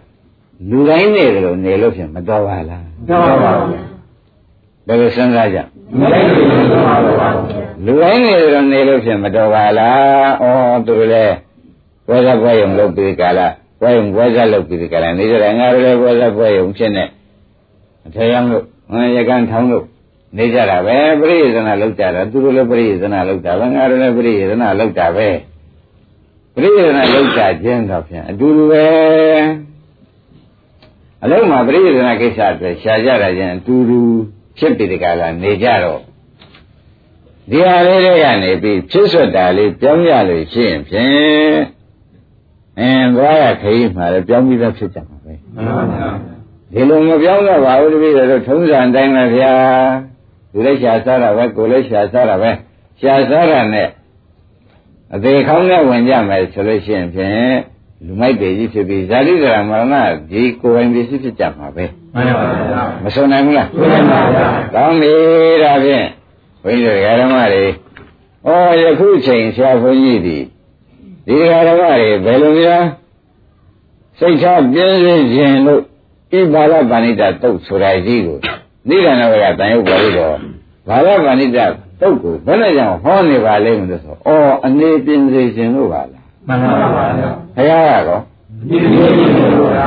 [0.71, 3.53] လူတိုင်းနေတယ်လို့နေလို့ဖြင့်မတော်ပါလားမှန်ပါဗျာ
[4.87, 5.59] ဘယ်လိုစဉ်းစားကြ
[6.01, 7.29] မလိုက်ဘူးမှန်ပါဗျာ
[7.85, 10.47] လူတိုင်းနေတယ်လို့နေလို့ဖြင့်မတော်ပါလားဩ
[10.87, 11.35] သူတို့လည်း
[12.07, 17.05] ဘွဲစားဘွဲယုံလုပ်ပြီးကြလားဘွဲယုံဘွဲစားလုပ်ပြီးကြလားနေကြတယ်ငါတို့လည်းဘွဲစားဘွဲယုံဖြစ်နေ
[18.07, 19.85] အထေရံလို့ငါရကန်ထောင်းလို့
[20.37, 25.50] နေကြတာပဲပရိယေသနာလုပ်ကြတာသူတို့လည်းပရိယေသနာလုပ်တာပဲငါတို့လည်းပရိယေသနာလုပ်တာပဲပ
[26.63, 28.87] ရိယေသနာလုပ်ကြခြင်းတော့ဖြင့်အတူတူပဲ
[31.25, 34.01] အလုံးမှာပရိယေသနာကိစ္စအတွက်ရှားကြတာချင်းအတူတူ
[34.59, 36.01] ဖြစ်ပြီးဒီကလာနေကြတော့
[37.51, 41.59] ဒီဟာလေးတွေကနေပြီးဖြစ်ဆွတ်တာလေးပြောင်းရလို့ရှိရင်ဖြင့်
[42.79, 46.09] အင်းသွားရခရီးမှာလည်းပြောင်းပြီးသားဖြစ်ကြမှာပဲမှန်ပါဗျာ
[46.73, 49.53] ဒီလိုမပြောင်းတော့ပါဘူးတပည့်တော်ထုံးစံတိုင်းပဲဗျာ
[50.53, 52.51] သူလည်းရှာစားတာပဲကိုယ်လည်းရှာစားတာပဲ
[53.01, 53.89] ရှာစားတာနဲ့
[55.15, 57.55] အသေးခေါင်းနဲ့ဝင်ကြမယ်ဆိုလို့ရှိရင်ဖြင့်
[58.07, 59.95] လူမိုက်တွေကြီးဖြစ်ပြီးဇာတိဇရာမရဏ
[60.31, 65.13] ဒီကိုယ်ပိုင်ပစ္စည်းဖြစ်ကြမှာပဲမှန်ပါဗျာမဆုံးနိုင်ဘူးလားမှန်ပါဗျာကောင်းပြီ
[65.63, 66.07] ဒါဖြင့်
[66.63, 67.65] ဘုန်းကြီးတို့ဓမ္မတွေ
[68.47, 70.39] ဩယခုချိန်ဆရာဘုန်းကြီးဒီ
[71.27, 72.85] ဒီဓမ္မတွေဘယ်လိုများ
[74.19, 75.83] စိတ်ချပြင်းစင်ခြင်းလို့
[76.33, 78.39] ဣဘာလပါဏိတတုတ်ဆိုတာကြီးကို
[78.89, 80.37] နိဒာနဝရတန်ရုပ်ပါလို့တော့
[80.89, 81.59] ဘာလပါဏိတ
[82.01, 84.31] တုတ်ကိုဘယ်နဲ့ကြောင့်ဟောနေပါလိမ့်မလို့ဆိုဩ
[84.67, 86.59] အနေပြင်းစေခြင်းလို့ပါလားမှန်
[86.97, 88.23] ပါဗျာဘုရားကတော့
[88.69, 89.87] ဒီလိုမျိုးပါဗျာ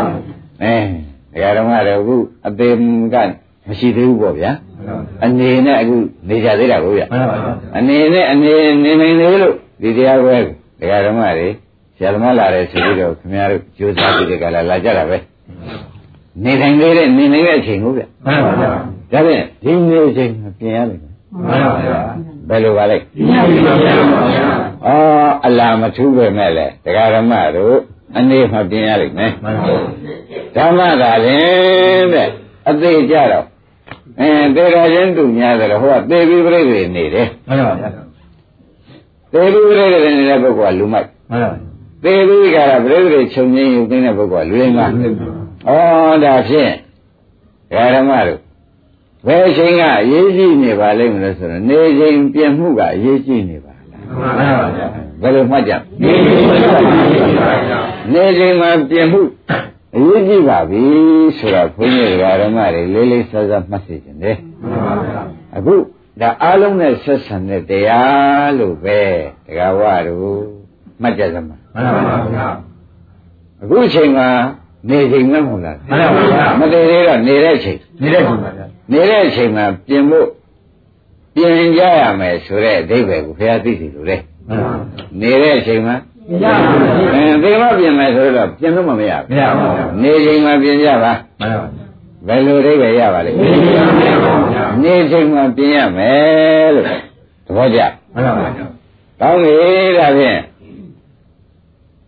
[0.64, 2.16] အဲဓမ္မတွေအခု
[2.48, 2.74] အသေး
[3.14, 3.16] က
[3.68, 4.52] မရှိသေးဘူးပေါ့ဗျာ
[5.26, 5.96] အနေနဲ့အခု
[6.30, 10.36] နေကြသေးတာကိုဗျမှန်ပါဗျာအနေနဲ့အနေနေနိုင်သေးလို့ဒီတရားပွဲ
[10.80, 11.48] ဒကာဓမ္မတွေ
[11.98, 15.18] ဆရာသမားလာတယ်ဆိုပြီးတော့ခင်ဗျားတို့ကြိုးစားပြီးဒီကလာလာကြတာပဲ
[16.44, 22.00] နေနိုင်သေးတဲ့နေနိုင်တဲ့အချိန်ကိုဗျမှန်ပါဗျာဒါဖြင့်ဒီနေအချိန်မှာပြင်ရလိမ့်မယ် မှန်ပါဗျာ
[22.50, 24.46] ဘယ်လိုပါလဲဒီလိုမျိုးပါဗျာ
[24.86, 27.76] အော်အလားမထူးပဲမဲ့လေဒကာဓမ္မတို့
[28.18, 32.28] အနေမှာပြင်ရလိမ့်မယ်မှန်ပါဗျာဓမ္မသာလင်တဲ့
[32.70, 33.46] အသေးကြတော့
[34.20, 37.90] အဲသေတော်ချင်းတူများတယ်ဟိုကသေပြီးပြိဋိနေတယ်မှန်ပါဗျာ
[39.34, 41.50] သေပြီးပြိဋိနေတဲ့ပုဂ္ဂိုလ်ကလူမိုက်မှန်ပါ
[42.04, 44.84] သေပြီးကြတာပြိဋိချုပ်ငင်းယူနေတဲ့ပုဂ္ဂိုလ်ကလူရင်းကဩ
[46.24, 46.74] ဒါဖြင့်
[47.96, 48.40] ဓမ္မတို့
[49.26, 54.88] ဘယ်အချိန်ကအရေးကြီးနေပါလိမ့်မလို့ဆိုတော့နေချိန်ပြင်မှုကအရေးကြီးနေပါလားမှန်ပါဗျာ
[55.22, 57.80] ဘယ်လိုမှတ်ကြဒီလိုမျိုးပါဗျာ
[58.14, 59.22] နေချိန်မှာပြင်မှု
[59.96, 60.84] အရေးကြီးပါပြီ
[61.38, 65.22] ဆိုတာဘုန်းကြီးဓမ္မတွေလေးလေးစားစားမှတ်စေခြင်းတယ်မှန်ပါဗျာ
[65.58, 65.74] အခု
[66.22, 69.00] ဒါအားလုံးနဲ့ဆက်ဆံတဲ့တရားလို့ပဲ
[69.48, 70.42] တရားဝတို့
[71.02, 72.48] မှတ်ကြစမ်းပါမှန်ပါဗျာ
[73.62, 74.28] အအခုအချိန်မှာ
[74.90, 80.28] နေချိန်မဟုတ်လားမှန်ပါဗျာမတည်သေးတော့နေတဲ့ချိန်နေတဲ့ချိန်ပါဗျာ နေတဲ့အချိန်မှာပြင်ဖို့
[81.36, 84.18] ပြင်ကြရမယ်ဆိုတဲ့အဓိပ္ပာယ်ကိုဘုရားသိစီလို့လေ
[84.48, 84.74] မှန်ပါ
[85.22, 85.96] နေတဲ့အချိန်မှာ
[86.44, 86.82] ရပါဘူး
[87.14, 91.68] အဲဒီမှာပြင်မယ်ဆိုတော့ပြင်လို့မမရမဘူးရပါဘူးနေချိန်မှာပြင်ကြပါမှန်ပါ
[92.28, 93.42] ဘယ်လိုအဓိပ္ပာယ်ရပါလိမ့်မ
[94.08, 96.86] ရပါဘူးဗျာနေချိန်မှာပြင်ရမယ်လို့
[97.46, 97.80] သဘောကျ
[98.14, 98.68] မှန်ပါဗျာ
[99.20, 99.54] ကောင်းပြီ
[99.98, 100.40] ဒါဖြင့်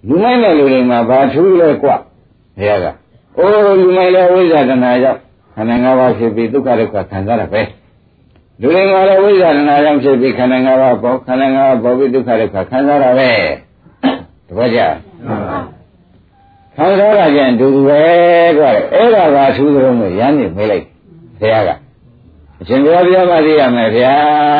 [0.07, 2.85] လူမိုက်တဲ့လူတွေမှာဘာထူးလဲကွဘုရားက
[3.37, 5.19] အိုးလူမိုက်တဲ့ဝိဇ္ဇာတဏှာကြောင့်
[5.55, 7.61] ခန္ဓာ၅ပါးဖြစ်ပြီးဒုက္ခဒုက္ခခံစားရပဲ
[8.61, 13.31] လူတွေမှာလည်းဝိဇ္ဇာတဏှာကြောင့်ဖြစ်ပြီးခန္ဓာ၅ပါးပေါ်ခန္ဓာ၅ပါးပေါ်ပြီးဒုက္ခဒုက္ခခံစားရပဲ
[14.47, 14.79] တပည့်ကြ
[15.27, 15.59] မှန်ပါ
[16.75, 18.01] ခံစားရကြရင်ဒူဒူပဲ
[18.57, 20.85] ကွာအဲ့ဒါကထူးသလုံးလို့ရမ်းနေမေးလိုက်
[21.39, 21.69] ဘုရားက
[22.61, 24.13] အရှင်ဘုရားပြပါသေးရမယ်ဗျာ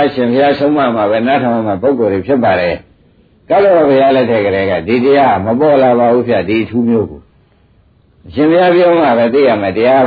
[0.06, 2.76] အရှင်ဘုရားဆုံးမမှာပဲနားထောင်မှာပုဂ္ဂိုလ်တွေဖြစ်ပါတယ်
[3.50, 7.22] ကတ္တဝဘုရားလက်ထက်ကလေးကဒီတရားမပေါ်လာပါဘူးဗျဒီထူးမျိုးကို
[8.28, 10.06] အရှင်ဘုရားပြောမှပဲသိရမယ်တရား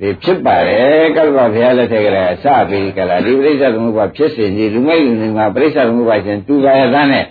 [0.00, 7.26] ဒီဖြစ်ပါတယ်ကတ္တဝဘုရားလက်ထက်ကလေးကစပြီးကြလားဒီပရိစ္ဆေသမုပ္ပါဖြစ်စဉ်ကြီးလူမိုက်လူငယ်မှာပရိစ္ဆေသမုပ္ပါရှင်တူပါရသန်းနဲ့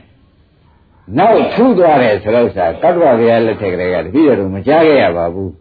[1.18, 5.52] နောက်ထူးသွားတယ်ဆိုတော့စာကတ္တဝဘုရားလက်ထက်ကလေးကတပည့်တော်မကြားခဲ့ရပါဘူး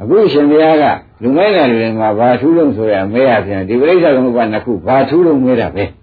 [0.00, 0.84] အခုရှင်ဘုရားက
[1.22, 5.99] လူမိုက်တဲ့လူတွေမှာဘာထူးလို့ဆိုရမဲရပြန်ဒီပရိစ္ဆေသမုပ္ပါနှစ်ခုဘာထူးလို့မဲတာပဲမှန်ပါ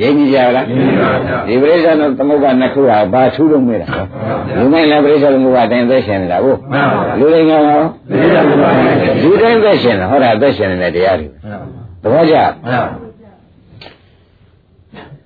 [0.00, 4.02] ရင်းကြီးကြလားရင်းကြီးပါဗျာဒီပရိစ္ဆေသမုပ္ပါနှစ်ခုဟာဘာထူးလို့မဲတာလဲ
[4.58, 8.70] လူမိုက်လည်းပရိစ္ဆေသမုပ္ပါတိုင်းသက်ရှင်နေတာကိုမှန်ပါလူတွေငါရောမရပါ
[9.22, 11.60] ဘူးလူတိုင်းသက်ရှင်တယ်ဟောတာသက်ရှင်နေတဲ့တရားတွေမှန်ပါ
[12.02, 12.82] သဘောကျမှန်ပါ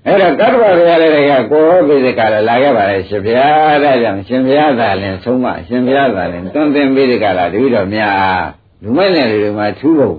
[0.07, 1.17] အဲ့တော့ကတ္တဝဘုရားလည်းက
[1.51, 8.45] ကိုရောပိစကလည်းလာခဲ့ပါလေရှင်ဘုရားဒါကြောင့်ရှင်ဘုရားသာလင်ဆုံးမရှင်ဘုရားသာလင်တွန်းသင်ပိစကလာတပည့်တော်များ
[8.83, 10.17] လူမိုက်တဲ့လူတွေမှာထူးဖို့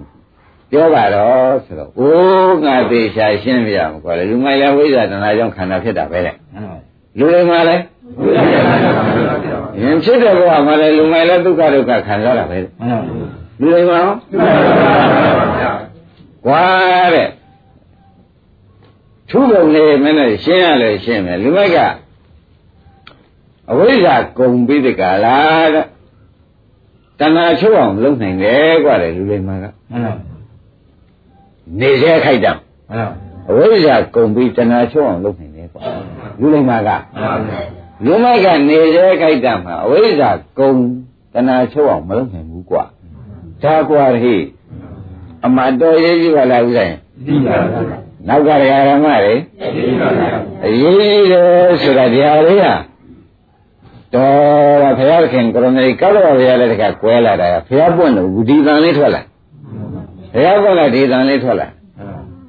[0.76, 6.78] ပြောပါတော့ဆိုတော့အိုးငါသေချာရှင်းပြရမှာကွာလေလူမိုက်လည်းဝိဇ္ဇာတဏှာကြောင့်ခန္ဓာဖြစ်တာပဲလေ မှန်ပါ
[7.20, 7.84] လူတွေမှာလည်း
[9.82, 13.02] ရင်ဖြစ်တဲ့ဘဝမှာလည်းလူမိုက်လည်းဒုက္ခဒုက္ခခံစားတာပဲလေ မှန်ပါ
[13.62, 14.00] လူတွေမှာ
[15.63, 15.76] ရော
[16.46, 16.65] ကွာ
[17.15, 17.30] တဲ့
[19.30, 21.78] ထူးပုံလေးမင်းနဲ့ရှင်းရလို့ရှင်းမယ်လူမိုက်က
[23.72, 25.86] အဝိဇ္ဇာကုံပြီးတကလားတဲ့
[27.20, 30.13] တဏှာချုပ်အောင်လုပ်နိုင်တယ်กว่าလေလူတွေမှာက မှန်ပါ
[31.81, 33.09] နေစေခိုက်တာမှန်
[33.46, 35.81] ပါဝိဇ္ဇာကုန်ပြီးတဏှာချုပ်အောင်လုပ်နေတယ်ကွာ
[36.40, 36.90] လူလိမ္မာက
[38.05, 40.76] လူမိုက်ကနေစေခိုက်တာမှာအဝိဇ္ဇာကုန်
[41.35, 42.85] တဏှာချုပ်အောင်မလုပ်နိုင်ဘူးကွာ
[43.62, 44.37] ဒါကွာဟိ
[45.46, 47.81] အမှန်တော်ရေးကြည့်ပါလားဦးဆိုင်ပြီးပါပါ
[48.29, 49.35] နောက်ကတရားဓမ္မတွေ
[50.66, 52.74] အရေးတယ်ဆိုတာတရားလေးဟာ
[54.14, 59.22] တော်ဘုရားခင်ကရုဏာကြီးကောက်တော့ဘုရားလည်းတခါကွဲလာတာဘုရားပွင့်လို့ဒီတန်လေးထွက်လာ
[60.37, 61.68] ဘုရားပွင့်လာဒီတန်လေးထွက်လာ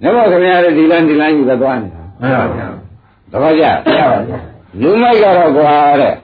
[0.03, 2.67] နမောခင်ဗျားတို့ဒီလန်းဒီလန်းကြီးပဲသွားနေတာမှန်ပါဗျာ
[3.31, 4.39] တပည့်ကြမှန်ပါဗျာ
[4.81, 6.15] လူမိုက်ကတော့ကွာတဲ့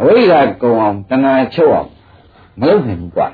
[0.00, 1.88] အဝိဇ္ဇာကုံအောင်တဏှာချုပ်အောင်
[2.58, 3.28] မလုပ်နိုင်ဘူးကွာ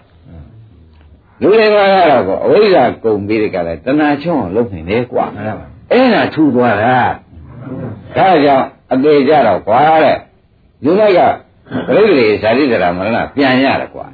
[1.41, 6.99] လူတွေကတော့ကွာအဝိဇ္ဇာကုံပြီးတဲ့ကလည်းတဏှာချုပ်အောင်လုပ်နိုင်တယ်ကွာမှန်ပါအဲ့ဒါထူသွားတာ
[8.17, 10.19] ဒါကြောင့်အသေးကြတော့ကွာတဲ့
[10.85, 11.21] လူမိုက်က
[11.89, 14.07] ပြိဋ္ဌိဇာတိတရာမရဏပြန်ရတယ်ကွာ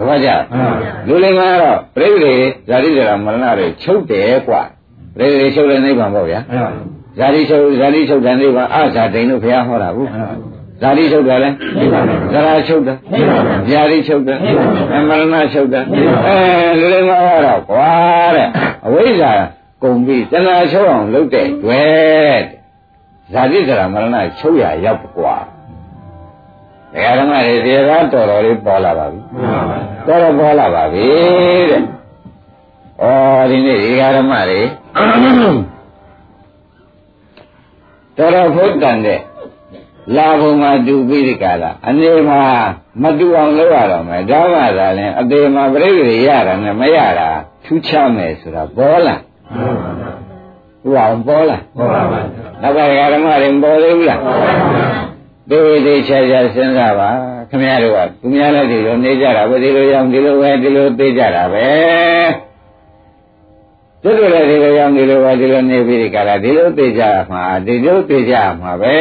[0.00, 2.34] တပည့်ကြမှန်ပါဗျာလူတွေကတော့ပြိဋ္ဌိ
[2.68, 4.62] ဇာတိတရာမရဏတွေချုပ်တယ်ကွာ
[5.16, 6.70] ပြိဋ္ဌိချုပ်တဲ့နိဗ္ဗာန်ပေါ့ဗျာမှန်ပါ
[7.18, 10.34] ဇာတိချုပ်ဇာတိချုပ်တဲ့နိဗ္ဗာန်အဇာတိန်လို့ဘုရားဟောတာဘူးမှန်ပါ
[10.82, 11.50] ဇာတိချုပ်တယ်လဲ
[12.32, 12.96] ဇရာချုပ်တယ်
[13.70, 14.38] ဇာတိချုပ်တယ်
[14.94, 15.84] အမရဏချုပ်တယ်
[16.26, 16.36] အဲ
[16.80, 17.90] လူတွေကတော့ကွာ
[18.36, 18.48] တဲ့
[18.86, 19.32] အဝိဇ္ဇာ
[19.82, 22.40] ကုန်ပြီးတဏှာချုပ်အောင်လုပ်တဲ့တွေ့
[23.32, 25.36] ဇာတိဇရာမရဏချုပ်ရရောက်ကွာ
[26.92, 31.08] ဒကာဓမ္မတွေဒီကတော်တော်လေးပေါ်လာပါပြီမှန်ပါတော်တော်ပေါ်လာပါပြီ
[31.70, 31.82] တဲ့
[33.02, 34.60] ဩဒီနေ့ဒီကဓမ္မတွေ
[38.16, 39.20] တော်တော်ဖုတ်တန်တဲ့
[40.16, 42.40] လာဘုံမှာတူပြီးဒီကလာအနေမှာ
[43.02, 47.28] မတူအောင်လုပ်ရတော့မယ်ဒါမှသာလဲအသေးမှာပြိဋ္ဌိရတာနဲ့မရတာ
[47.64, 49.16] ထူးခြားမယ်ဆိုတာပေါ်လာ
[50.82, 52.20] ဟိုအောင်ပေါ်လာဟုတ်ပါပါ
[52.62, 52.78] နောက်က
[53.14, 54.20] ဓမ္မတွေမပေါ်သေးဘူးလား
[55.50, 57.10] သေးသေးချာချာစဉ်းစားပါ
[57.50, 61.68] ခင်ဗျားတို့ကသူများလည်းဒီလိုနေကြတာပဲဒီလိုရောင်ဒီလိုပဲဒီလိုသိကြတာပဲ
[64.02, 68.94] တို့တို့လည်းဒီလိုရောင်ဒီလိုပဲဒီလိုနေပြီးဒီကလာဒီလိုသိကြမှာဒီလိုသိကြမှာပဲ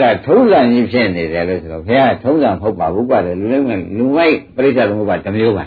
[0.00, 5.64] ဒါထုံးစံကြီးဖြစ်နေတယ်လို့ဆိုတော့ဘုရားထုံးစံမဟုတ်ပါဘူးကွာလေလူလုံးမဲ့လူမိုက်ပြိဿသမုပ္ပါတစ်မျိုးပါ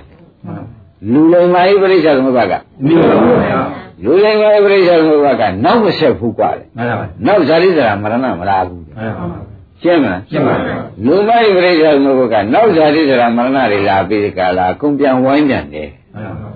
[1.12, 2.54] လူလုံးမိုက်ပြိဿသမုပ္ပါက
[2.88, 3.62] ဒီပါဗျာ
[4.04, 9.49] လူလုံးမိုက်ပြိဿသမုပ္ပါကနောက်မဆက်ဘူးကွာလေမှန်ပါနောက်ဇာတိဇရာမရဏမလားဘူးမှန်ပါ
[9.82, 16.50] ရှင်းမလားရှင်းပါဗျာလူမိုက်ပြိဿသမုပ္ပါကနောက်ဇာတိဇရာမရဏတွေလာပြီးဒီကလာအကုန်ပြန်ဝိုင်းပြန်တယ်မှန်ပါ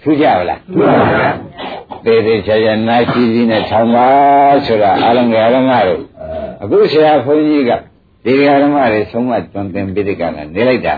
[0.00, 1.30] ထူးကြပါလားမှန်ပါဗျာ
[2.04, 4.06] သေးသေးချာချာနာရှိရှိနဲ့ထောင်ပါ
[4.66, 6.00] ဆိုတာအလုံးငယ်အလုံးငါတို့
[6.62, 7.70] အခုဆရာဘုန်းကြီးက
[8.24, 10.94] ဒီဃာဓမ္မတွေဆုံးမတွင်တင်ပြီးဒီကလာနေလိုက်တာ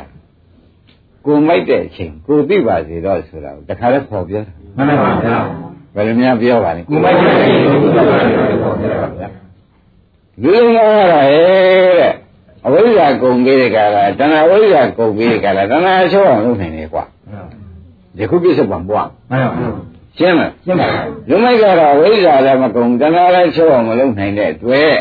[1.24, 5.38] ကိုမိုက်တဲ့အချိန်ကိုသိပါစေတော့ဆိုတာကိုတခါလဲပေါ်ပြောတာမှန်ပါဗျာ
[5.94, 8.76] ဘယ်လိုများပြောပါလဲကိုမိုက်တဲ့ရှင်ကိုဘုရားတော်
[9.20, 9.28] ဗျာ
[10.42, 11.36] လူလုံးကားရ
[12.00, 12.12] တဲ့
[12.66, 17.04] အဝိဇ္ဇာကုန်ပြီးဒီကလာတဏှာဝိဇ္ဇာကုန်ပြီးဒီကလာတဏှာချိုးအောင်လုပ်နိုင်တယ်ကွာ
[18.16, 19.70] ဒီခုပြစ္ဆုတ်ပံပွားမှန်ပါဗျာ
[20.18, 20.86] ရှင်းမလားရှင်းပါ
[21.28, 24.94] လူမိုက်ကတော့ဝိဇ္ဇာလည်းမကုန်တဏှာလည်းချိုးအောင်မလုပ်နိုင်တဲ့အတွက်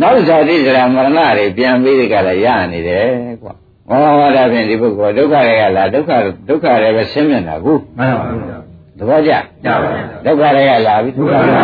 [0.00, 3.06] နောက်ဇာတိဇရာမရဏတွေပြန်ပြီးဒီကလာရနေတယ်
[3.42, 3.52] ကွာ
[3.88, 6.10] ဟောဒါဖြင့်ဒီပုဂ္ဂိုလ်ဒုက္ခတွေကလာဒုက္ခ
[6.48, 8.61] ဒုက္ခတွေပဲဆင်းမြင်တာကူမှန်ပါဗျာသ
[9.08, 9.32] ဘောကျ
[9.64, 11.62] ကြပါဗျာဒုက္ခတွေကလာပြီဒုက္ခတွေလာ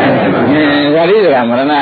[0.48, 1.74] ပြီအင်းဇာတိဇရာမရဏ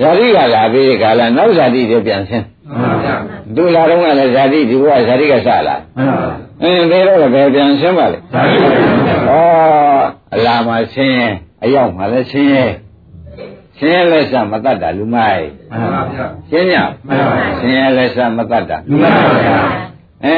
[0.00, 2.44] ဇာတိကလာပြီးဒီကလာနောက်ဇာတိတွေပြန်ဆင်း
[2.80, 3.14] မှန်ပါဗျာ
[3.56, 11.28] သူလာတော့ကလည်းဇာတိဒီဘဝဇာတိကစလာမှန်ပါဗျာအင်းဒါတော့လည်းဘယ်ပြန်ဆင်းပါလဲသာရိပုတ္တရာဩအလာမှာဆင်းရဲ
[11.64, 12.64] အရောက်မှာလည်းဆင်းရဲ
[13.78, 16.74] ဆင်းရဲလက်စမတတ်တာလူမိုက်မှန်ပါဗျာရှင်းည
[17.06, 19.10] မှန်ပါဗျာဆင်းရဲလက်စမတတ်တာလူပါ
[19.44, 19.58] ဗျာ
[20.24, 20.36] အဲ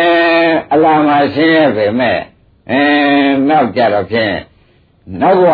[0.72, 2.18] အလာမှာဆင်းရဲပဲမဲ့
[2.70, 2.80] အဲ
[3.48, 4.34] နောက်ကြတော့ဖြင့်
[5.22, 5.46] နောက်က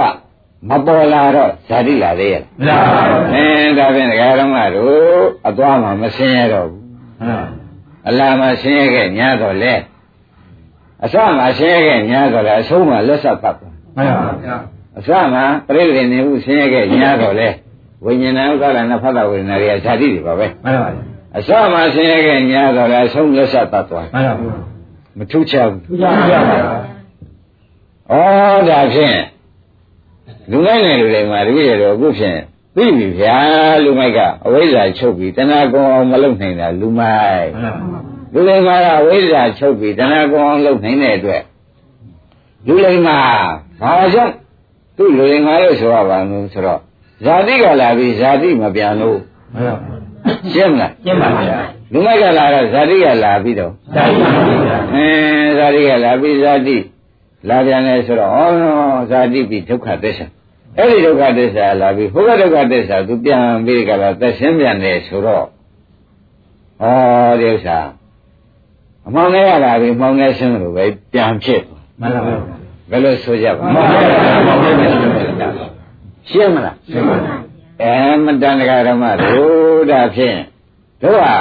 [0.69, 3.47] မပေါ်လာတော့ဇာတိလာသေးရဲ့မလားပါဗျာအဲ
[3.79, 7.43] ဒါဖြင့်ဒကာဓမ္မတို့အသွားမှာမဆင်းရဲတော့ဘူးမှန်ပါ
[8.09, 9.75] အလာမှာဆင်းရဲခဲ့ညာတော့လေ
[11.05, 14.57] အစမှာဆင်းရဲခဲ့ညာတော့လေအဆုံးမှာလက်ဆက်ပတ်သွားမှန်ပါဗျာ
[14.99, 17.49] အစမှာပြိဋိနေမှုဆင်းရဲခဲ့ညာတော့လေ
[18.05, 21.03] ဝိညာဏဥက္ကလနဖတ်တာဝိညာဉ်တွေကဇာတိတွေပါပဲမှန်ပါဗျာ
[21.37, 24.57] အစမှာဆင်းရဲခဲ့ညာတော့လေအဆုံးလက်ဆက်ပတ်သွားမှန်ပါဗျာ
[25.19, 26.41] မထူးချဘူးသူကြပါဗျာ
[28.11, 28.15] ဩ
[28.69, 29.19] ဒါဖြင့်
[30.51, 32.39] လူမိုက်နဲ့လူတွေမှာတပည့်တော်အခုဖြင့်
[32.77, 33.37] သိပြီဗျာ
[33.85, 37.99] လူမိုက်ကအဝိဇ္ဇာချုပ်ပြီးတဏှာကုံအောင်မလုပ်နိုင်တာလူမိုက်မှန်ပါ
[38.35, 41.43] လူလိမ္မာကအဝိဇ္ဇာချုပ်ပြီးတဏှာကုံအောင်လုပ်နိုင်တဲ့အတွက်
[42.67, 43.19] လူလိမ္မာ
[43.81, 44.35] ဘာကြောင့်
[44.97, 46.81] သူ့လူလိမ္မာလို့ဆိုရပါလို့ဆိုတော့
[47.25, 49.19] ဇာတိကလာပြီးဇာတိမပြန်လို့
[49.55, 49.77] မှန်ပါ
[50.53, 51.59] ရှင်းမလားရှင်းပါဗျာ
[51.93, 56.77] လူမိုက်ကလာတော့ဇာတိကလာပြီးတော့သာရိပုတ္တရာအင်းဇာတိကလာပြီးဇာတိ
[57.49, 58.35] လာပြန်တယ်ဆိုတော့ဩ
[59.11, 60.27] ဇာတိပြီးဒုက္ခသစ္စာ
[60.77, 65.45] အဲ့ဒီဒုက္ခသစ္စာလာပြီးဘုရားဒုက္ခသစ္စာသူပြန်ပြီးကြတော့သက်ရှင်းပြန်တယ်ဆိုတော့
[66.83, 66.85] ဩ
[67.41, 67.79] ဒီဥစ္စာ
[69.07, 72.37] အမှောင်နဲ့ရလာပြီးမှောင်နဲ့ရှင်းလို့ပဲပြန်ဖြစ်သွားမှန်ပါဗျာ
[72.91, 75.49] ဘယ်လိုဆိုကြပါမှန်ပါဗျာမှန်ပါဗျာ
[76.31, 77.35] ရှင်းမလားရှင်းပါဗျာ
[77.83, 80.39] အဲမတန်တကာဓမ္မတို့ဒါဖြင့်
[81.03, 81.37] တို့ဟာ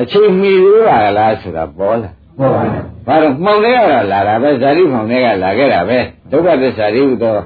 [0.00, 5.98] အချိန်မီသေးပါလားဆိုတာပေါ်လာဟုတ်ပါဗျာဘာလို့မှောင်နေရတာလာတာပဲဇာတိမှောင်တွေကလာခဲ့တာပဲ
[6.30, 7.36] ဒုက္ခသစ္စာရိဟုသော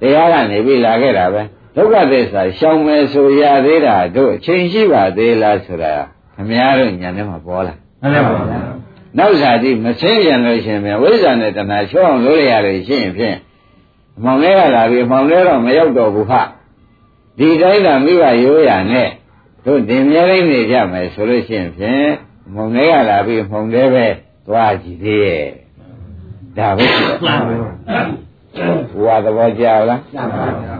[0.00, 1.42] တရားကနေပြီးလာခဲ့တာပဲ
[1.76, 5.94] ဒုက္ခသစ္စာရှောင်မယ်ဆိုရသေးတာတို့အချိန်ရှိပါသေးလားဆိုတာ
[6.34, 8.58] ခမည်းတော်ညာထဲမှာပေါ်လာမှန်ပါဗျာ
[9.18, 13.36] နောက်ဇာတိမဆင်းပြန်လို့ရှိရင်ဝိဇ္ဇာနဲ့တဏှာချောအောင်လို့ရလို့ရှိရင်ဖြင့်
[14.16, 16.42] အမှောင်တွေကလာပြီးအမှောင်တွေတော့မရောက်တော့ဘူးဟာ
[17.38, 19.08] ဒီတိုင်းသာမိဘရိုးရာနဲ့
[19.64, 22.08] တို့တင်မြဲလေးနေကြမယ်ဆိုလို့ရှိရင်ဖြင့်
[22.46, 24.06] အမှောင်တွေကလာပြီးအမှောင်တွေပဲ
[24.46, 25.48] သွားကြည့်သေးရဲ့
[26.56, 28.29] ဒါပဲရှိတယ်မှန်ပါဗျာ
[28.90, 30.74] ဘုရားသဘောကျလားမှန်ပါဗျာ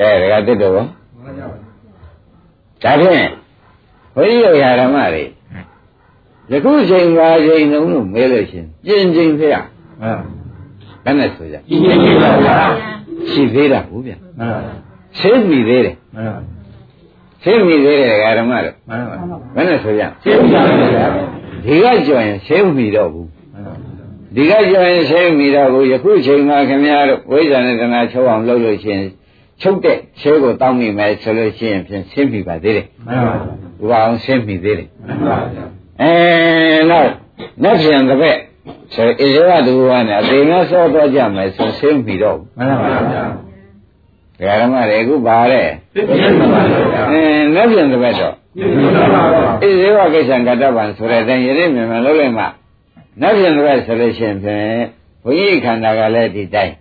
[0.00, 0.82] အဲဒါကတစ်တော့ဒါ
[2.82, 3.28] ဖြင့်
[4.14, 5.24] ဘုရားရာဓမ္မတွေ
[6.50, 9.56] ယခုချိန်ပါချိန်လုံးလို့မဲလို့ရှိရင်ပြင်ချိန်ဖေးရ
[10.02, 10.16] မှန်
[11.04, 12.56] ဘယ်နဲ့ဆိုကြဒီနေ့ကြီးပါဗျာ
[13.30, 14.60] ရှိသေးတာဟုတ်ဗျမှန်ပါ
[15.18, 16.40] ရှင်းမိသေးတယ်မှန်ပါ
[17.42, 19.16] ရှင်းမိသေးတယ်ဓမ္မတို့မှန်ပါ
[19.54, 20.62] ဘယ်နဲ့ဆိုကြရှင်းပါ
[20.94, 21.06] ဗျာ
[21.64, 23.39] ဒီကကြော်ရင်ရှင်းမိတော့ဘူးမှန်ပါ
[24.34, 29.04] ဒီကကြော်ရင်ရှင်းမိတော့ဘူးယခုချိန်မှာခင်ဗျားတို့ဝိဇ္ဇာနဲ့တဏှာချုပ်အောင်လုပ်လို့ရှိရင်
[29.60, 35.64] ချုပ်တဲ့ရှဲကိုတောင်းမိမယ်ဆိုလို့ရှိရင်ဖြင့်ရှင်းမိပါသေးတယ်မှန်ပါဥပအောင်ရှင်းမိသေးတယ်မှန်ပါဗျာ
[36.00, 36.12] အဲ
[36.90, 37.10] နောက်
[37.64, 38.38] နောက်ပြန်တစ်ပက်
[38.94, 43.24] ဆိုဣဇဝတူဝါနဲ့အသေးငါစောတော့ကြမယ်ဆိုရှင်းမိတော့ဘူးမှန်ပါဗျာ
[44.38, 47.22] ဒကာဓမ္မတွေအခုပါတဲ့သိပြင်းပါဗျာအဲ
[47.54, 52.44] နောက်ပြန်တစ်ပက်တော့သိပြင်းပါဗျာဣဇဝကိစ္စံကတ္တဗံဆိုတဲ့အတိုင်းယနေ့မြန်မာလုံးလိုက်မှ
[53.21, 54.65] နောက်ပြန်တစ်ပက်ဆိုလို့ရှိရင်ဖြင့်
[55.23, 56.73] ဘုန်းကြီးခန္ဓာကလည်းဒီတိုင်း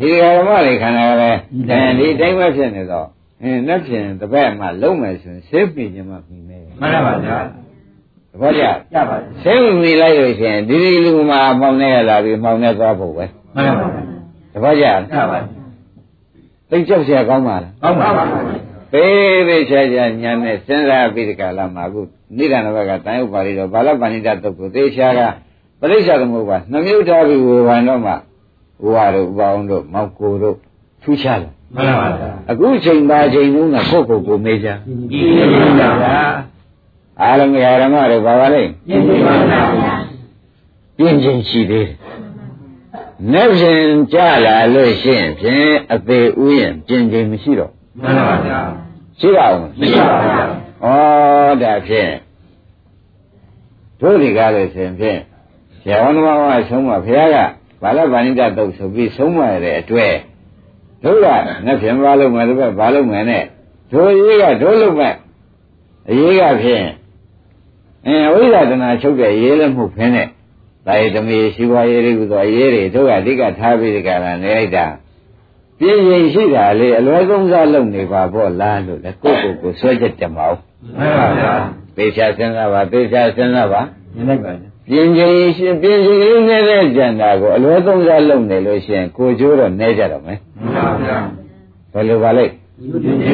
[0.00, 1.38] ဒီဒကာဓမ္မတွေခန္ဓာကလည်း
[1.70, 3.06] အဲဒီတိုင်းပဲဖြစ်နေတော့
[3.42, 8.62] အဲနောက်ပြန်တစ်ပက်မှလုံးမယ်ဆိုရင်ရှင်းမိခြင်းမှပြီးမယ် မှန်ပါဗျာ သဘောကျ
[8.94, 13.24] ရပါပြီ ဆင်းမိလိုက်လို့ရှိရင်ဒီဒီလူမှာမောင်းနေရလာပြီးမောင်းနေသွားဖို့ပဲ
[13.56, 13.86] မှန်ပါ
[14.52, 14.90] တပည့်ကြ ရ
[15.30, 15.56] ပါပြီ
[16.70, 18.24] သိကြောက်เสียကောင်းပါလား ကောင်းပါပါ
[18.93, 22.01] သေးသေးချာချာညာနဲ့စဉ်းစားပြီးဒီကလာမှာအခု
[22.37, 25.21] နိဒာနဘကတန်ဥပါလိတော့ဘာလပဏိတတုတ်ကိုသေချာက
[25.79, 28.15] ပရိစ္ဆာသမုပ္ပါနှမျိုးထားပြီးဝေဘာတော့မှဥ
[28.95, 30.55] ပါတို့ဥပအောင်တို့မောက်ကိုတို့
[31.03, 34.67] ထူးခြားတယ်မှန်ပါဗျာအခုချိန်ပါချိန်တုန်းကကိုယ့်ကိုယ်ကိုမေးကြ
[35.11, 36.15] ဒီနေ့ပါဗျာ
[37.21, 39.61] အားလုံးရဓမ္မတို့ဘာပါလဲပြင်းပြပါဗျာ
[40.97, 41.95] ပြင်းချင်းရှိသေးတယ်။
[43.31, 48.59] နေ့ဖြင့်ကြလာလို့ရှိရင်ဖြင့်အသေးဥယျင်ပြင်းချင်းမရှိတော့ မှန်ပါဗျာ
[49.19, 50.43] ရှိပါဦးသိပါဗျာ
[50.83, 52.11] ဩဒါဖြင့်
[53.99, 55.19] တို့ဒီကားလို့ဆိုရင်ဖြင့်
[55.81, 57.37] ဆရာဝန်တော်ကဆုံးမဘုရားက
[57.81, 60.13] ဘာလဗာဏိတတုတ်ဆိုပြီးဆုံးမရတဲ့အတွေ့
[61.03, 61.27] တို့က
[61.65, 63.43] နှစ်ဖြင့်ဘာလို့မယ်တို့ကဘာလို့မယ်နဲ့
[63.91, 65.15] တို့ရေးကတို့လို့မဲ့
[66.09, 66.85] အရေးကဖြင့်
[68.07, 70.27] အဲဝိသဒနာချုပ်တဲ့ရေးလည်းမဟုတ်ဖင်းနဲ့
[70.85, 74.85] တာယသမီးရှိပွားရေးတွေကတော့အရေးတွေတို့ကအဓိကထားပြီးဒီကရနေလိုက်တာ
[75.81, 80.57] ပြင်းရင်ရှိတာလေအလွယ်ဆုံးစားလုပ်နေပါပေါ့လားလို့လေကိုယ့်ကိုယ်ကိုဆွဲချက်တက်မအောင်
[80.97, 81.53] မှန်ပါဗျာ
[81.97, 83.81] သေချာစဉ်းစားပါသေချာစဉ်းစားပါ
[84.15, 91.17] မြင်လိုက်ပါဗျာပြင်းချင်းရှင်ပြင်းချင်းလေးနေတဲ့ကြံတာကိုအလွယ်ဆုံးစားလုပ်နေလို့ရှိရင်ကိုကျိုးတော့နေကြတော့မယ်မှန်ပါဗျာ
[91.93, 93.33] ဘယ်လိုပါလိမ့်ဒီဒီဒီ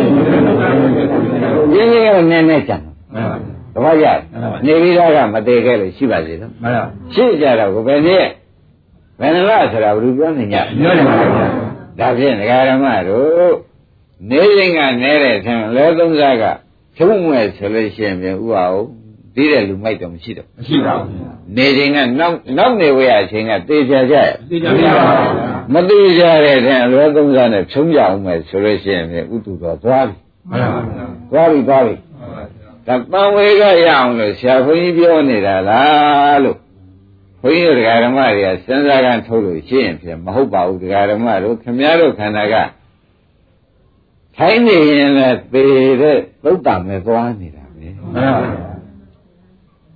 [1.72, 4.06] ပြင်းချင်းကတော့နေနေကြံမှန်ပါတပည့်ရ
[4.66, 6.84] နေပြီးသားကမသေးခဲ့လို့ရှိပါစေတော့မှန်ပါ
[7.14, 8.30] ရှင်းကြတော့ကိုဘယ်နည်း
[9.20, 11.67] ဘယ်နှလားဆိုတာဘယ်လိုပြောနေညပြောနေပါဗျာ
[12.00, 13.56] ဒါဖြင့်ဒကာရမတို့
[14.30, 16.44] နေရင်ကနေတဲ့ဆံလဲသုံးစားက
[16.96, 18.88] ဖြုံးမဲ့ဆိုလို့ရှိရင်ပြန်ဥပါအောင်
[19.36, 21.12] ဒီတဲ့လူမိုက်တော့မရှိတော့မရှိပါဘူး
[21.58, 24.94] နေချိန်ကနောက်နောက်နေဝရအချိန်ကသေချာကြရသိကြပါပါဗျာ
[25.74, 30.16] မသေးကြတဲ့တဲ့အလွဲသုံးစားနဲ့ဖြုံးကြအောင်မဲ့ဆိုလို့ရှိရင်ပြန်ဥတုတော်သွားပြီ
[30.50, 31.96] မှန်ပါဗျာသွားပြီသွားပြီ
[32.88, 36.67] ဒါတန်ဝေကရအောင်လို့ဆရာဘုန်းကြီးပြောနေတာလားလို့ဘု
[37.50, 42.56] န်းကြီးတို့ဒကာဓမ္မတွေကစဉ်းစားကန်ထုတ်လို့ရှိရင်ဖြင့်မဟုတ်ပါဘူးဒကာဓမ္မတို့ခင်ဗျားတို့ခန္ဓာက
[44.38, 45.64] ထိုင်းနေရင်လည်းသေ
[46.02, 48.72] တဲ့သုတ်တမဲ့သွားနေတာပဲမှန်ပါဗျာ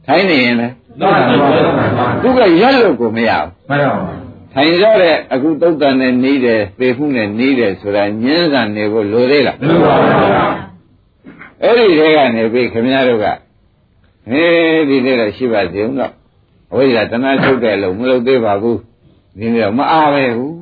[0.06, 10.46] ထိုင်းနေရင်လည်းတော့တော့ပါသူကရက်လို့ကိုမရဘူးမှန်ပါထိုင်ကြတဲ့အခုသုတ်တန်နဲ့နေတယ်သေမှုနဲ့နေတယ်ဆိုတာညင်းဆန်နေဖို့လိုသေးလားဘယ်လိုပါဗျာ
[11.64, 13.26] အဲ့ဒီထဲကနေပြီးခင်ဗျားတို့က
[14.30, 16.21] ဟေးဒီထဲတော့ရှိပါသေးဦးတော့အ
[16.76, 18.80] ဝိဇ္ဇာတဏှာချုပ်တဲ့လို့မလုပ်သေးပါဘူး
[19.40, 20.56] ဒီနေ့တော့မအားပဲဘူး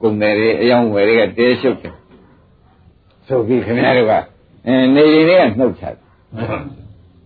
[0.00, 1.94] ကုန်တယ်တွေအယောင်ဝယ်တွေကတဲရှုပ်တယ်
[3.26, 4.12] ဆိုပြီးခင်ဗျားတို့က
[4.66, 5.96] အဲနေရင်တွေကနှုတ်ချတယ်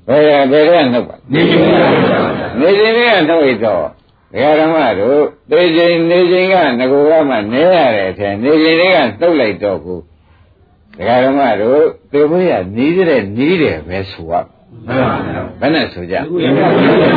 [0.08, 2.20] ဘယ်ဘယ်ကနှုတ်ပါနေနေပါဗျာ
[2.60, 3.88] နေရင်တွေကနှုတ်ရတော့
[4.32, 9.98] ဒကာဓမ္မတို့သေချိန်နေချိန်ကငကိုကမှနဲရတဲ့အထက်နေချိန်တွေကနှုတ်လိုက်တော့ကို
[10.96, 14.59] ဒကာဓမ္မတို့သေဖို့ရနီးတဲ့နီးတယ်ပဲဆိုရမှန်ပါဗျာ
[15.60, 17.08] ဘယ်နဲ့ဆိုကြအခုရပါဗျာ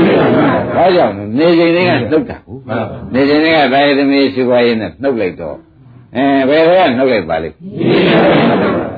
[0.76, 5.58] ဘာကြောင့်လဲနေချိန်တွေကနှုတ်တာဘူးမှန်ပါနေချိန်တွေကတာယသမီးရှိပွားရေးနဲ့နှုတ်လိုက်တော့
[6.16, 7.56] အဲဘယ်တွေကနှုတ်လိုက်ပါလိမ့်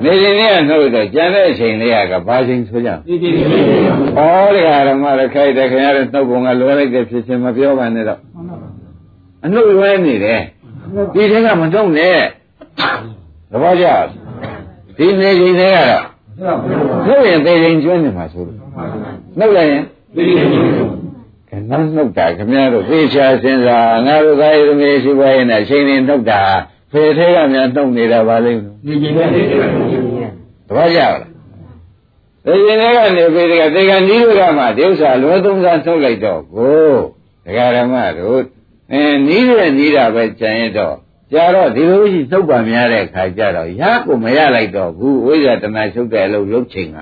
[0.04, 3.42] နေချိန်တွေကနှုတ်တော့ကျန်တဲ့အချိန်လေးကဘာချိန်ဆိုကြဒီဒီဒီ
[4.16, 4.20] ဩ
[4.54, 8.20] ဒကာဓမ္မလည်းခိုက်တယ်ခင်ဗျားတို့နှုတ်ပုံကလွယ်လိုက်တဲ့ဖြစ်ချင်းမပြောပါနဲ့တော့
[9.44, 10.40] အနှုတ်လွယ်နေတယ်
[11.14, 12.18] ဒီထက်ကမနှုတ်နဲ့
[13.50, 13.86] သဘောကျ
[14.96, 18.58] ဒီနေချိန်တွေကတော့ နှုတ်ရင်သေချိန်ကျွန်းနေမှာဆိုလို့
[19.38, 19.82] နှုတ်လိုက်ရင်
[20.14, 20.34] ဒီဒီ
[21.48, 26.42] ကနန်းနှုတ်တာခင်ဗျားတို့သေချာစဉ်းစားငါတို့သာယသမီးရှိပါရဲ့နဲ့အချိန်နဲ့နှုတ်တာ
[26.92, 29.48] ဖေထဲကများနှုတ်နေတာပါလိမ့်မယ်ဒီဒီနဲ့တပည့်
[30.96, 31.14] ရလား
[32.46, 36.90] သေရင်တွေကနေပြီးဒီကသေကနီးတို့ကမှဒီဥစ္စာလွယ်သုံးစားနှုတ်လိုက်တော့ကို
[37.44, 38.40] ဒကာရမတို့
[38.92, 40.96] အဲနီးတဲ့နီးတာပဲကြံရတော့
[41.32, 46.98] ကြာတော့ဒီလိုရှိနှုတ်ပါများတဲ့ခါကျတော့ရကိုမရလိုက်တော့ဘူးဝိဇ္ဇာတဏှာချုပ်တဲ့အလုပ်လုပ်ချိန်က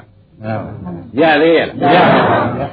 [1.20, 1.98] ရသေးရဲ့လားရ
[2.30, 2.68] ပါဗျာ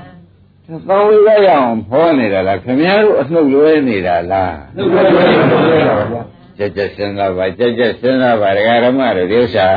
[0.88, 6.22] သောင်းဝိကရအောင်ဖောနေတာလားခင်ဗျားတို့အနှုတ်လွဲနေတာလားနှုတ်ပါဗျာ
[6.58, 9.68] ကြက်ကြက်စဉ်းစားပါကြက်ကြက်စဉ်းစားပါဒကာရမတို့ဒီဥစ္စာ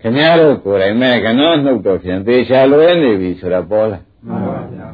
[0.00, 4.88] ခင်ဗျားတို့ကိုယ်တိုင်မဲ့ကနောနှုတ်တော့ဖြင့်သေချာလွဲနေပြီဆိုတော့ပေါ်လာမှန်ပါဗျာ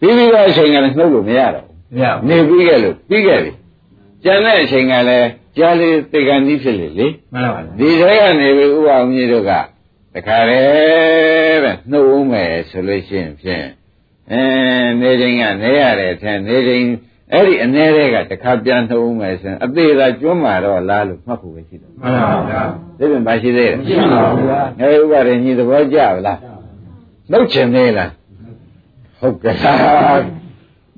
[0.00, 1.66] ပြီးပြီးတော့အချိန်ကလည်းနှုတ်လို့မရတော့
[2.02, 3.52] ရဘူးနေပြီးခဲ့လို့ပြီးခဲ့ပြီ
[4.24, 9.52] ကျန်တဲ့အချိန်ကလည်းကြားလေးသေကန်ကြီးဖြစ်လေလေမှန်ပါဗျာဒီထဲကနေပြီးဥပအောင်ကြီးတို့က
[10.14, 13.66] တခါတည်းပဲနှုတ်ဦးမယ်ဆိုလို့ရှိရင်ဖြင့်
[14.32, 14.42] အဲ
[15.00, 16.84] နေချိန်ကနေရတဲ့အထက်နေချိန်
[17.32, 22.62] အဲ့ဒီအနေတွေကတခါပြန်နှုတ်ဦးမယ်ဆိုရင်အသေးသာကျွမ်းမာတော့လားလို့မှတ်ဖို့ပဲရှိတယ်မှန်ပါဗျာ
[22.98, 26.38] ဒီပြင်မရှိသေးတယ်မရှိပါဘူးဗျာငယ်ဥပါရင်ညီသဘောကျဗလား
[27.30, 28.10] နှုတ်ချင်သေးလား
[29.18, 29.54] ဟုတ်ကဲ့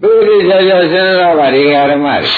[0.01, 2.33] သူဒီဆရာစဉ်းစားပါဒီဃာရမတွေ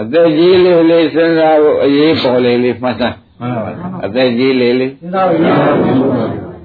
[0.00, 6.10] အသက်ကြီးလေးလေးစဉ်းစားဖို့အရေးပေါ်လေးလေးမှတ်သားမှန်ပါဗျာအသက်ကြီးလေးလေးစဉ်းစားရပါဘူး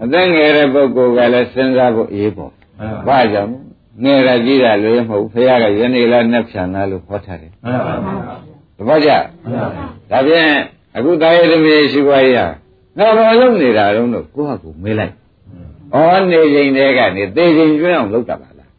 [0.03, 3.51] အသက်ငယ်တဲ့ပုဂ္ဂိုလ်ကလည်းစဉ်းစားဖို့အရေးပေါ်မှန်ပါဘာကြောင့်
[4.03, 8.07] ငယ်ရကြီးတာလည်းမဟုတ်ဖခင်ကယနေ့လားနှက်ဖြန်လားလို့ဟောထားတယ်မှန်ပါဗျာ
[8.77, 9.11] တပည့်ကြ
[9.45, 10.49] မှန်ပါဗျာဒါဖြင့်
[10.95, 12.49] အခုတာယသမီးရှိပါရဲ့
[12.97, 15.13] ငါဘာလုပ်နေတာတုံးလို့ကိုယ့်ဟာကိုယ်မေးလိုက်
[15.93, 15.97] ဩ
[16.31, 18.69] နေချိန်တည်းကနေသေချိန်ကျွန်းအောင်လုပ်တာပါလား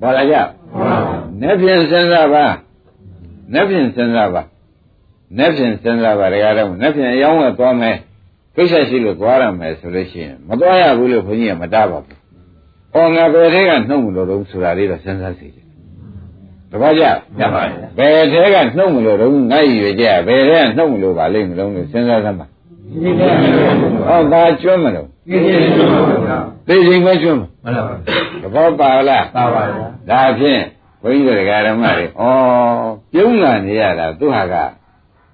[0.00, 2.46] ဘာလာကြမှန်ပါဗျာ။နှက်ဖြင့်စဉ်းစားပါ။
[3.52, 4.42] နှက်ဖြင့်စဉ်းစားပါ။
[5.36, 7.96] နှက်ဖြင့်စဉ်းစားပါတကားတော့နှက်ဖြင့်အယောင်းဝယ်သွားမယ်။
[8.56, 12.18] ကိစ္စရှိလို့သွားရမယ်ဆိုလို့ရှိရင်မသွားရဘူးလို့ဘုန်းကြီးကမတားပါဘူး။
[12.94, 15.64] အော်ငါဘယ်ထဲကနှုတ်မလို့တော့ဆိုတာလေးတော့စဉ်းစားစီတယ်။
[16.70, 23.32] တပည့်ကြရပါဗျာဘယ်ထဲကနှုတ်မလို့တော့ငါ့ရည်ရွယ်ကြဘယ်ထဲကနှုတ်မလို့ပါလိမ့်မလို့လို့စဉ်းစားသမ်းပါဒီဒီနဲ့။
[24.08, 26.38] အော်ဒါကျွမ်းမလို့ကင်းခြင်းရှိပါဗျာ
[26.68, 27.84] သိချင်းပဲကျွန်းမှန်ပါဗျာ
[28.42, 30.62] သဘောပါလားပါပါဗျာဒါဖြင့်
[31.01, 31.37] ဘုန်းကြီးတို့
[31.67, 32.11] ဓမ္မတွေဩ
[33.13, 34.55] ပြုံးလာနေရတာသူဟာက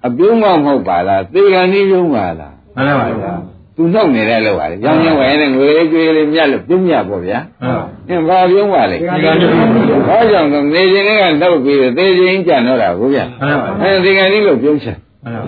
[0.06, 3.34] အပြုံးမမဟုတ်ပါလားသေကံကြီးပြုံးပါလား မှန်ပါဗျာ
[3.76, 15.42] သူနှုတ်နေတဲ့လောက်ပါလေ။ကြောင်းရင်းဝယ်တဲ့ငွေလေးကျွေးလေးမြတ်လို့ပြင်းမြတ်ပေါ့ဗျာ မှန်ပါ ။အင်းဘာပြုံးပါလဲ ဒီကံကြီးပြုံးပါ ။ဘာကြောင့်လဲနေခြင်းတွေကနှုတ်ပြီးသေခြင်းကြံတော့တာကိုဗျာ မှန်ပါ ။အဲဒီကံကြီးလို့ပြုံးချင် မှန်ပါ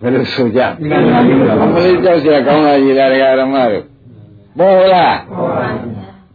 [0.00, 3.10] ဘယ်လိုဆိုကြ ဒီကံကြီးပြုံးပါ အမလေးကြောက်เสียကောင်းလာကြီးလား
[3.40, 3.84] ဓမ္မတို့
[4.58, 5.66] ပေါ်လား ဟုတ်ပါ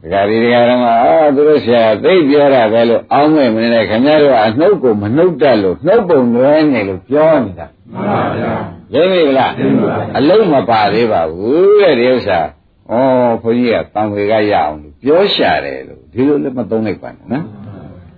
[0.02, 8.54] ဒကာဒီဒကာဓမ္မအာသူတို့ဆရာသိပြောတာပဲလို့အောင်းမဲ့မနေနဲ့ခင်ဗျားတို့ကအနှုတ်ကိုမနှုတ်တတ်လို့နှုတ်ပုံလွဲနေလို့ပြောနေတာမှန်ပါဗျာ
[8.94, 12.40] ရင်းမိလားရင်းပါဗျာအလုံးမပါသေးပါဘူးတဲ့ဒီဥစ္စာ
[12.90, 12.94] ဩ
[13.42, 17.44] ဘုန်းကြီးကတံဝေကရအောင်လို့ပြောရှာတယ်လို့ဒီလိုလည်းမသုံးလိုက်ပါနဲ့နော်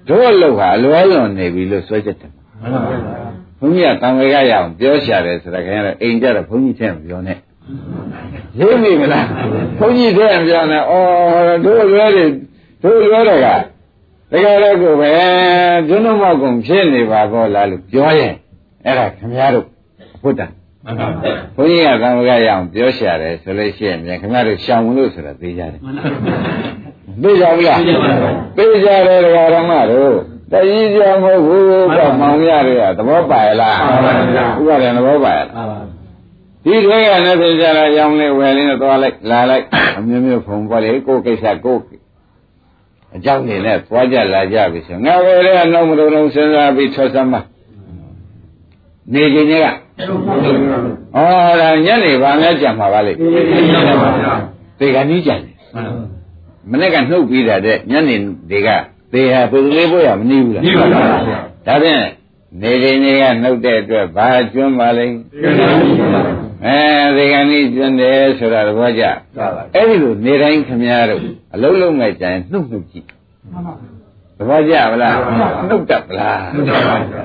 [0.08, 3.00] တို့အလုပ်ဟာအလွဲလွန်နေပြီလို့ဆွဲချက်တယ်မှန်ပါဗျာ
[3.58, 7.38] ဘုန်းကြီးကတံဝေကရအောင်ပြောရှာတယ်ဆိုတာခင်ဗျားတို့အိမ်ကြတော့ဘုန်းကြီးထဲမပြောနဲ့
[8.60, 9.26] ရင်းမိမလား
[9.78, 10.94] ဘုန်းကြီးထဲမပြောနဲ့ဩ
[11.64, 12.24] တို့လွဲတွေ
[12.82, 13.46] တို့လွဲတွေက
[14.32, 15.10] တကယ်တော့ကိုပဲ
[15.88, 18.34] ဒုနမောက်ကုန်ဖြစ်နေပါကောလားလို့ပြောရင်
[18.84, 19.66] အဲ့ဒါခင်ဗျားတို့
[20.22, 20.42] ဘုဒ္ဓ
[20.84, 26.02] မှန်ပါဗျာဘုန်းကြီးကသံဃာရအောင်ပြောရှာတယ်ဆိုလို့ရှိရင်ပြန်ခင်ဗျားတို့ရှောင်လို့ဆိုတာသိကြတယ်မှန်ပါ
[27.22, 27.78] သိကြဘူးလား
[28.56, 30.14] သိကြတယ်ဒကာရမတို့
[30.52, 33.76] တကြီးကြမဟုတ်ဘူးကမောင်ရတွေကသဘောပါရလား
[34.58, 35.78] ဥပါဒေသဘောပါရလားမှန်ပါ
[36.64, 39.64] ဒီတွေကနေပြင်ကြတာရောင်းလေးဝယ်လေးနဲ့သွားလိုက်လာလိုက်
[39.98, 41.82] အမျိုးမျိုးဖုံပေါ်လေကိုယ်ကိစ္စကိုယ်
[43.14, 47.40] အကြောင်းနေနဲ့သွားကြလာကြပြီဆိုငါပဲလည်းနှုတ်မလုံးလုံးစဉ်းစားပြီးထွက်စမ်းပါ
[49.12, 49.68] နေခြင်းတွေကဩ
[51.60, 54.34] ဒါညနေဗာများကြံမှာပါလေဒီကံကြီးပြုံးပါဗျာ
[54.78, 56.04] သေကနီးကြံတယ်မှန်ပါ
[56.70, 58.16] မနေ့ကနှုတ်ပြီးတာတဲ့ညနေ
[58.50, 58.68] တွေက
[59.12, 61.02] သေဟာပုဂ္ဂလေးဘုရားမနေဘူးလားဒီပါဗျာ
[61.66, 62.04] ဒါဖြင့်
[62.60, 66.78] နေချိန်တွေကနှုတ်တဲ့အတွက်ဘာကျွမ်းပါလိမ့်ဒီကံကြီးပြုံးပါ အဲ
[67.16, 69.04] သေကနီးကျွမ်းတယ်ဆိုတာသဘောကျ
[69.36, 71.20] ပါပါအဲ့ဒီလိုနေတိုင်းခမည်းတော်
[71.54, 73.06] အလုံးလုံးမဲ့ကြရင်နှုတ်နှုတ်ကြည့်
[73.52, 73.74] မှန်ပါ
[74.38, 77.24] သဘောကျဗလားမှန်ပါနှုတ်တတ်ဗလားဟုတ်ပါပါဗျာ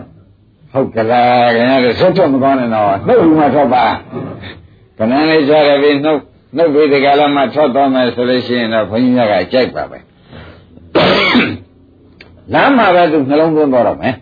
[0.74, 3.86] ဟုတ်ကလားခင်ဗျားတို့ဆွတ်ထွက်မကောင်းနဲ့တော့နှုတ်ဘူးမှထွက်ပါ
[4.98, 6.20] ခဏလေးကြားရပြီနှုတ်
[6.56, 9.98] နှုတ်ပြီးဒီကလာမှထွက်သွားမယ်ဆိုလို့ရှိရင်တော့ဘုန်းကြီးများကကြိုက်ပါပဲ
[12.54, 14.16] လမ်းမှာပဲသူနှလုံးသွင်းတော့တော့မယ်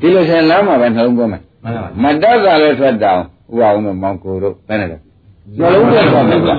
[0.00, 4.98] ဒီလိုဆိုရင်လမ်းမှာပဲနှလုံးသွင်းမယ်မှန်ပါမတတ်တာလည်းထွက်တောင် ဥပအောင်တို့မောင်ကိုတို့ဘယ်နဲ့လဲ
[5.58, 6.54] နှလုံးသွင်းတော့မယ်ကွာ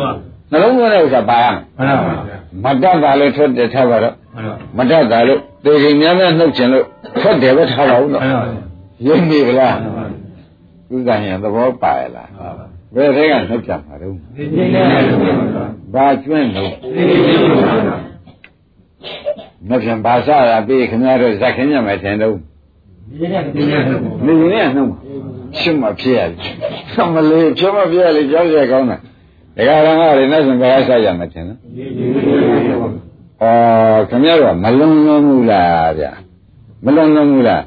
[0.51, 6.85] နှလုံးသွင်းတဲ့ဥစ္စာပါရမယ်မှန်ပါဗျာမတတ်တာလည်းထွက်တယ်ထားပါတော့မှန်ပါမတတ်တာလို့သေခင်များများနှုတ်ချင်လို့
[7.21, 8.45] ထွက်တယ်ပဲထားပါဦးတော့မှန်ပါ
[9.07, 10.05] ရင်းပြီဗလားမှန်ပါ
[10.91, 12.65] ဥစ္စာရင်သဘောပါရလားပါပါ
[12.95, 17.97] ဘယ်ထဲကနှုတ်ကြမှာတော့ဒီကံကြီးပြုံးပါဘာကျွန်းလို့ဒီကံကြီးပြုံးပါ
[19.67, 24.91] မပြန်ဘာစတာပြီးခင်ဗျားတို့ဇက်ခင်းရမယ်ထင်တော့ဒီကံကြီးပြုံးပါနေနေနှုတ်
[25.57, 26.47] ရှင်းမဖြစ်ရလေ
[26.93, 28.97] သမလေးဖြောမဖြစ်ရလေကြောက်ရကောင်းတာ
[29.57, 32.87] ဒကာရမတွေနဲ့ဆိုဘာစရမယ်ထင်နော်ဒီကံကြီးပြုံးပါ
[33.41, 36.11] အော်ခင်ဗျားတို့ကမလွန်လွန်ဘူးလားဗျာ
[36.83, 37.63] မလွန်လွန်ဘူးလား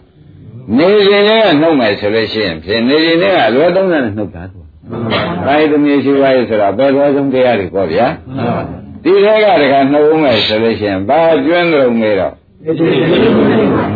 [0.78, 4.58] နေရင်လည်းနှုတ်မယ်ဆိုလို့ရှိရင်ဖြင့်နေရင်လည်းအလွယ်သုံးတယ်နှုတ်တာသူ။
[5.46, 8.06] ဘာသမီးရှိပါရဲ့ဆိုတာဘယ်သောဆုံးတရားတွေပေါ့ဗျာ။
[9.04, 12.34] ဒီထဲကတကနှုတ်မယ်ဆိုလို့ရှိရင်ဘာကျွန်းကြုံနေတော့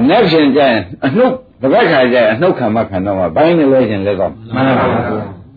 [0.08, 1.34] နက်ဖြင်ကြရင်အနှုတ်
[1.66, 5.00] တစ်ပတ်ခါကျရင်အနှုတ်ခံမခံတော့မှဘိုင်းနေလဲခြင်းလဲတော့မှန်ပါဗျာ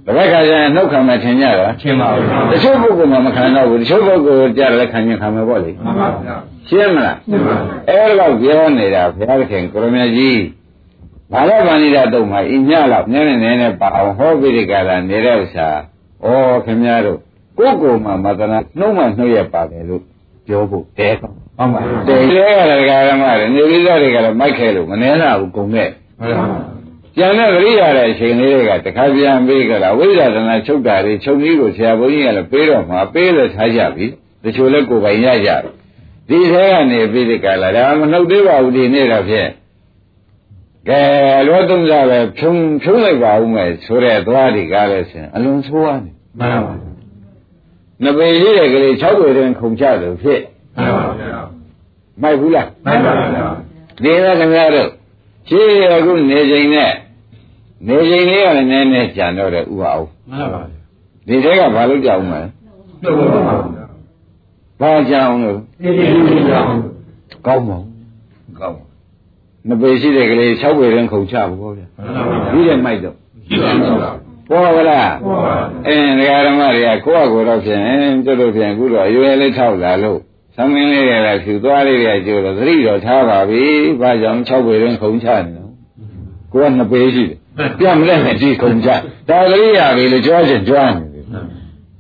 [0.05, 6.35] တစ်ပတ်ခါကျရင်အနှုတ်ခံမထင်ကြတာချင်းပါဗျာတချို့ပုဂ္ဂိုလ်မှမခံတော့ဘူးတချို့ပုဂ္ဂိုလ်ကြတယ်ခံရင်ခံမယ်ပေါ့လေမှန်ပါဗျာ
[6.69, 7.55] ရှင်းမလားမှန်ပါ
[7.87, 10.41] အဲ့တော့ပြောနေတာဘုရားသခင်ကိုရမကြီး
[11.31, 15.67] ဘာလို့ဗန္ဒီတာတုံမှာအညလောက်နည်းနည်းနည်းနည်းပါအောင်ဟောပြီးဒီကလာနေတဲ့ဥစ္စာ
[16.25, 16.27] ဩ
[16.65, 17.19] ခင်ဗျားတို့
[17.57, 20.03] ကိုယ်ကိုယ်မှမသနာနှုံးမှနှုတ်ရပါတယ်လို့
[20.47, 25.89] ပြောဖို့တဲတော့ ဟုတ်ပါတဲလေကလည်းဓမ္မတွေနေပြီးသားတွေကလည်းမိုက်ခဲလို့မနှဲလာဘူးကုန်တဲ့
[26.19, 26.45] မှန်ပါ
[27.17, 34.05] ကျန်တဲ့ပရိယာတဲ့အချိန်လေးတွေကတခါပြန်ပြီးကြတာဝိဇ္ဇာသနာချုပ်တာတွေချုပ်ကြီးကိုဆရာဘုန်းကြီးကလည်းပေးတော့မှာပေးလို့ထားကြပြီ
[34.43, 35.71] တချို့လည်းကိုယ်ပိုင်ရကြပြီ
[36.29, 39.49] ဒီထဲကနေပြီးဒီကလာဒါမနှုတ်သေးပါဘူးဒီနေ့တော့ဖြင့်
[40.89, 41.01] ကဲ
[41.47, 42.53] လောသုံးစားပဲဖြုံ
[42.83, 46.73] ဖြုံလိုက်ပါဦးမယ်ဆိုတဲ့သွားတွေကလည်းဆင်အလွန်ဆိုးရနေမှန်ပါ
[48.03, 50.58] နှစ်ပေရှိတဲ့ကလေး၆ပေတွင်ခုံချလို့ဖြစ်မှန်ပါဗျာ
[52.21, 53.47] မိုက်ဘူးလားမှန်ပါဗျာ
[54.03, 54.89] ဒီကခင်ဗျားတို့
[55.49, 55.61] ရှိ
[55.91, 56.91] အခုနေချိန်နဲ့
[57.87, 60.61] နေချိန်လေးကလည်းနည်းနည်းကြံတော့တယ်ဥပါအောင်မှန်ပါ
[61.27, 62.41] ဒီထဲကဘာလို့ကြောက်မလဲ
[63.03, 63.85] တို့ပါဗျာ
[64.81, 66.75] ဘာကြောက်လို့ဒီကံကြီးပြုံးပါ
[67.47, 68.77] ကောင်းပါဘူးကောင်း
[69.67, 73.15] နှစ်ပေရှိတဲ့ကလေး၆ပေတွင်ခုံချဘူးပေါ့ဗျာမှန်ပါဗျာဒီတဲ့မိုက်တော့
[73.47, 74.11] ရှိပါရှိပါ
[74.49, 75.55] ပေါ်ကလားဟုတ်ပါ
[75.87, 77.83] အင်းဒကာဓမ္မတွေကကိုယ့်အကိုယ်တော့ဖြင့်
[78.25, 80.19] ကျွတ်တို့ဖြင့်အခုတော့အရွယ်လေးထောက်လာလို့
[80.61, 83.63] သမင်းလေးတွေကဖြူသွားလေးတွေကကျိုးတော့သတိတော့ထားပါပြီ
[84.01, 85.71] ဘာကြောင့်6ပေတွင်ခုံချနေတော့
[86.51, 87.37] ကိုက2ပေရှိတယ်
[87.79, 88.89] ပြမလဲနဲ့ဒီခုံချ
[89.29, 91.25] ဒါသတိရပြီလို့ကြွားချင်ကြွားနေတယ်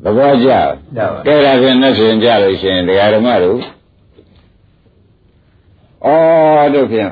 [0.03, 0.49] သဘောကျ
[0.95, 3.57] ကျပါကဲဒါဖြင့်နဲ့ဖြင့်ကြလို့ရှိရင်တရားဓမ္မတို့
[6.05, 6.09] ဩ
[6.73, 7.09] တို့ဖြင့်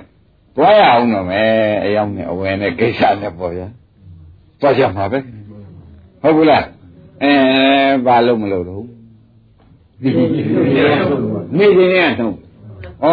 [0.55, 1.49] သွားရအောင်တော့မယ်
[1.83, 3.67] အယောင်နဲ့အဝယ်နဲ့ကိစ္စနဲ့ပေါ့ဗျာ
[4.61, 5.19] သွားကြမှာပဲ
[6.21, 6.65] ဟုတ်ဘူးလား
[7.23, 7.33] အဲ
[8.05, 8.76] ဘာလို့မလို့တော့
[10.03, 12.35] နေခြင်းနဲ့နှုတ်
[13.03, 13.07] ဩ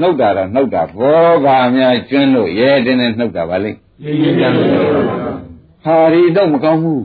[0.00, 4.68] နှုတ်တာတော့နှုတ်တာဘောဘာများကျွန်းလို့ရဲတင်းနဲ့နှုတ်တာပါလိမ့်ရေးရေးပြန်လို့
[5.84, 7.02] ဟာဒီတော့မကောင်းဘူး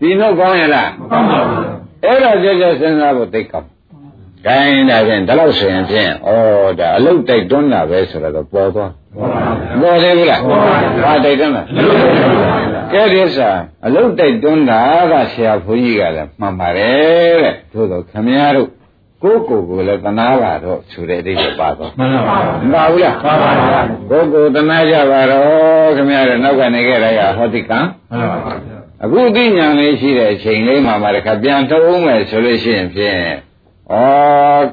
[0.00, 1.64] ဒီနှုတ်ကောင်းရလားမကောင်းပါဘူး
[2.04, 3.68] အဲ့ဒါကြကြစဉ်းစားဖို့သိကောင်း။
[4.46, 6.32] ကိုင်းဒါဖြင့်ဒီလောက်ဆိုရင်ဖြင့်ဩ
[6.80, 10.40] ဒါအလုတ်တိုက်တွန်းတာပဲဆိုတော့ပေါ်သွားဟုတ်ပါဘူး။ပေါ်တယ်ဘူးလား။
[11.04, 11.62] ဟာတိုက်တွန်းတာ။
[12.92, 13.50] ကဲဒီဥစ္စာ
[13.86, 14.80] အလုတ်တိုက်တွန်းတာ
[15.12, 18.68] ကဆရာဘုန်းကြီးကလည်းမှန်ပါတယ်တဲ့။သို့တော့ခမည်းတော်
[19.22, 23.80] ကိုယ်ကိုယ်ကိုလည်းတနာပါတော့ဆိုတဲ့အဓိပ္ပာယ်ပါတော့မှန်ပါဘူးမပါဘူးလားပါပါပါ
[24.10, 27.78] ကိုယ်ကိုယ်တနာကြပါတော့ခမည်းတော်နောက်ကနေခဲ့ရရဟောတိကံ
[28.10, 28.52] မှန်ပါပါ
[29.04, 33.18] အခုသိဉာဏ်လေးရှိတဲ့အချိန်လေးမှာမှတခါပြန်ထုတ်အောင်မယ်ဆိုလို့ရှိရင်ဖြင့်
[33.92, 33.94] ဩ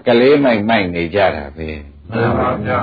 [0.08, 1.70] ကလေးမိုက်မိုက်နေကြတာပဲ
[2.10, 2.80] မှန်ပါဗျာ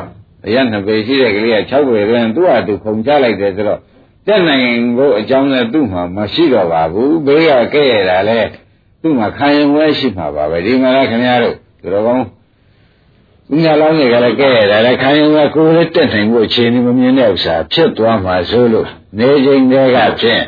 [0.47, 3.81] အရနှစ်ပေရှိတဲ့ကလေးက6ပေတွင်သူ့ဟာသူခုန်ချလိုက်တယ်ဆိုတော့
[4.27, 8.41] တက်နိုင်ဖို့အကြောင်းလည်းသူ့မှာမရှိတော့ပါဘူးဘေးကကဲ့ရတာလဲ
[9.03, 12.25] သူ့မှာခံရင်ဝဲရှိမှာပါပဲဒီမှာလားခင်ဗျားတို့သူတော်ကောင်း
[13.53, 20.43] ဥညာလောင်းတွေကလည်းကဲ့ရတာလဲခံရင်ဝဲကိုယ်လည်းတက်နိုင်ဖို့အခြေအနေမမြင်တဲ့ဥစ္စာဖြစ်သွားမှာဆိုလို့နေချိန်တည်းကဖြင့်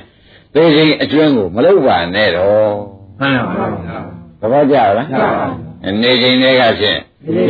[0.54, 2.72] သိချိန်အတွင်းကိုမလုပ်ပါနဲ့တော့
[3.20, 3.98] မှန်ပါဗျာ
[4.40, 7.44] သဘောကျလားနေချိန်တည်းကဖြင့်ဒီ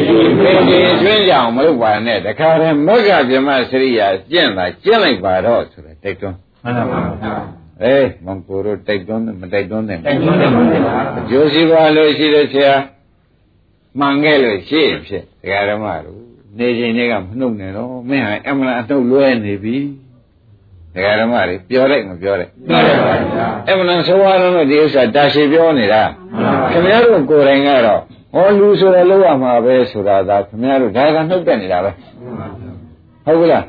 [1.03, 7.35] ကျွင်းကြအောင်မလုပ်ပါနဲ့တခါတည်းမက္ကဗြဟ္မစရိယာကျင့်တာကျင့်လိုက်ပါတော့ဆို တဲ့တိုက်တွန်းမှန်ပါဗျာ
[7.83, 12.75] အေးမင်ကိုတို့တိုက်တွန်းမတိုက်တွန်းနဲ့တိုက်တွန်းတယ်မှန်ပါအကျိုးစီးပွားလို့ရှိတဲ့ဆရာ
[13.99, 16.19] မှန်ခဲ့လို့ရှိရင်ဖြစ်ဒကာဓမ္မတို့
[16.59, 19.77] နေချိန်တွေကမနှုတ်နဲ့တော့မင်းဟာအမှန်အထုတ်လွဲနေပြီ
[20.95, 26.03] ဒကာဓမ္မတွေပြောလိုက်မပြောလိုက်မှန်ပါဗျာအမှန်ဆိုးရတော့ဒီဥစ္စာတာရှည်ပြောနေတာ
[26.71, 28.01] ခင်ဗျားတို့ကိုယ်တိုင်ကတော့
[28.35, 31.91] ဟောလူဆိုရလို့ရမှာပဲဆိုတာသာခင်ဗျားတို့ဒါကနှုတ်တက်နေတာပဲ
[33.25, 33.65] ဟုတ်ကလား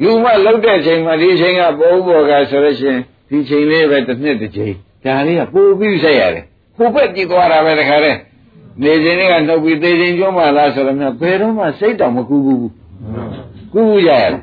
[0.00, 4.74] လူမလောက်တဲ့ချိန်မှာဒီချိန်ကပိုးပေါ်ကဆိုလို့ရှိရင်ဒီချိန်လေးပဲတစ်နှစ်တစ်ချိန်
[5.04, 6.44] ဒါလေးကပိုးပြီးဆက်ရတယ်
[6.76, 8.18] ပိုးပဲကြည့်သွားတာပဲတခါတည်း
[8.82, 12.58] နေချိန်လေးကနှုတ်ပြီးသေးချိန်ကျွမ်းမှလားဆိုတော့မြဘယ်တော့မှစိတ်တောင်မကူဘူး
[13.72, 14.40] ကူဘူးရရတယ်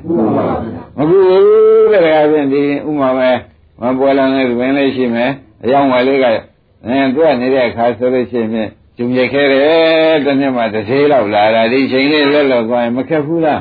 [0.96, 3.30] မကူဘူးတဲ့ခါပြန်ဒီဥမာပဲ
[3.80, 5.30] မပွဲလန်းလေးဝင်လေးရှိမယ်
[5.62, 6.24] အယောင်ဝယ်လေးက
[6.84, 13.60] အဲသူကနေတဲ့အခါဆိုလို့ရှိရင်ဂျုံရိုက်ခဲတယ်တစ်နှစ်မှတစ်သေးလောက်လာတာဒီချိန်လေးလက်လောက်သွားရင်မခက်ဘူးလား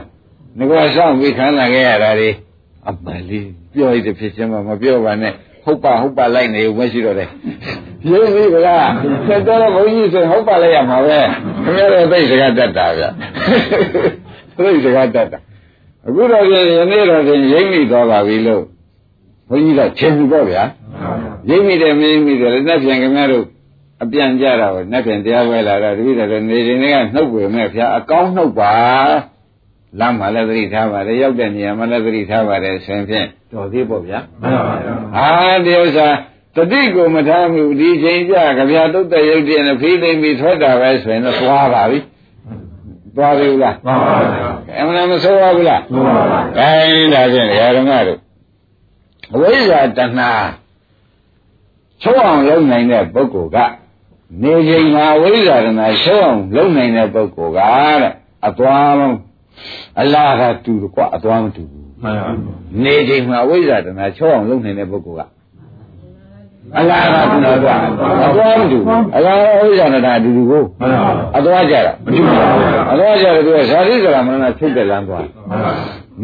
[0.58, 2.30] ငါကစောင့်ပြီးခံလာခဲ့ရတာဒီ
[2.88, 5.34] အမလေးပြောရတဲ့ဖြစ်ချင်းမှမပြောပါနဲ့
[5.66, 7.30] ဟုတ်ပါဟုတ်ပါလိုက်နေဦးမရှိတော့တယ်
[8.10, 8.90] ရင်းပြီကလား
[9.28, 11.18] ဆက်တော့ဘုန်းကြီးဆိုဟုတ်ပါလိုက်ရမှာပဲ
[11.64, 13.04] ခင်ဗျားတို့သိစကားတတ်တာဗျ
[14.58, 15.40] သိစကားတတ်တာ
[16.08, 18.64] အခုတော့ပြင်ယနေ့တော့ပြင်ရိမ့်မိသွားပါပြီလို့
[19.50, 20.64] ဘုန်းကြီးကချင်းပြီပေါ့ဗျာ
[21.50, 23.46] ရိမ့်မိတယ်မရိမ့်မိတယ်လည်းနှစ်ပြန်ခင်ဗျားတို့
[24.04, 28.74] အပြန်ကြတာပဲနှစ်ပြန်တရားပွဲလာတော့တပည့်တော်နေချိန်တွေကနှုတ်ပေမဲ့ဗျာအကောင်းနှုတ်ပါ
[30.00, 36.08] လမ်းမှာလည်းသတိထားပါတယ်ရောက်တဲ့နေရာမှာလည်းသတိထားပါတယ်ဆိုရင်ဖြင့်တော်သေးပေါ့ဗျာမှန်ပါဗျာဟာဒီဥစ္စာ
[36.56, 42.00] တတိကိုမထားမှုဒီချိန်ကြကြဗျာတုတ်တဲ့ရုပ်တည်းနဲ့ဖိသိမ့်ပြီးထွက်တာပဲဆိုရင်တော့သွားပါပြီ
[43.16, 48.20] သွားပြီလားမှန်ပါဗျာအမှန်မဆိုးပါဘူးလားမှန်ပါဗျာ။အဲဒါဖြင့်ဓမ္မတို့
[49.34, 50.32] အဝိဇ္ဇာတဏှာ
[52.02, 53.58] ချုပ်အောင်လုပ်နိုင်တဲ့ပုဂ္ဂိုလ်က
[54.44, 57.60] နေချိန်မှာအဝိဇ္ဇာတဏှာချုပ်အောင်လုပ်နိုင်တဲ့ပုဂ္ဂိုလ်က
[58.02, 58.14] တဲ့
[58.48, 59.16] အသွားလုံး
[60.02, 62.30] အလားကတူတယ်ကွာအသွားမတူဘူးမှန်ပါ။
[62.84, 65.32] နေချိန်မှာအဝိဇ္ဇာတဏှာချုပ်အောင်လုပ်နိုင်တဲ့ပုဂ္ဂိုလ်က
[66.80, 67.76] အလားကတူတယ်ကွာ
[68.28, 75.72] အသွားမတူဘူးအလားအဝိဇ္ဇာတဏှာအတူတူကိုမှန်ပါအသွားကြတာမတူပါဘူးဗျာအသွားကြတယ်သူကဇာတိဇရာမရဏချုပ်တဲ့လမ်းသွားမှန်ပါ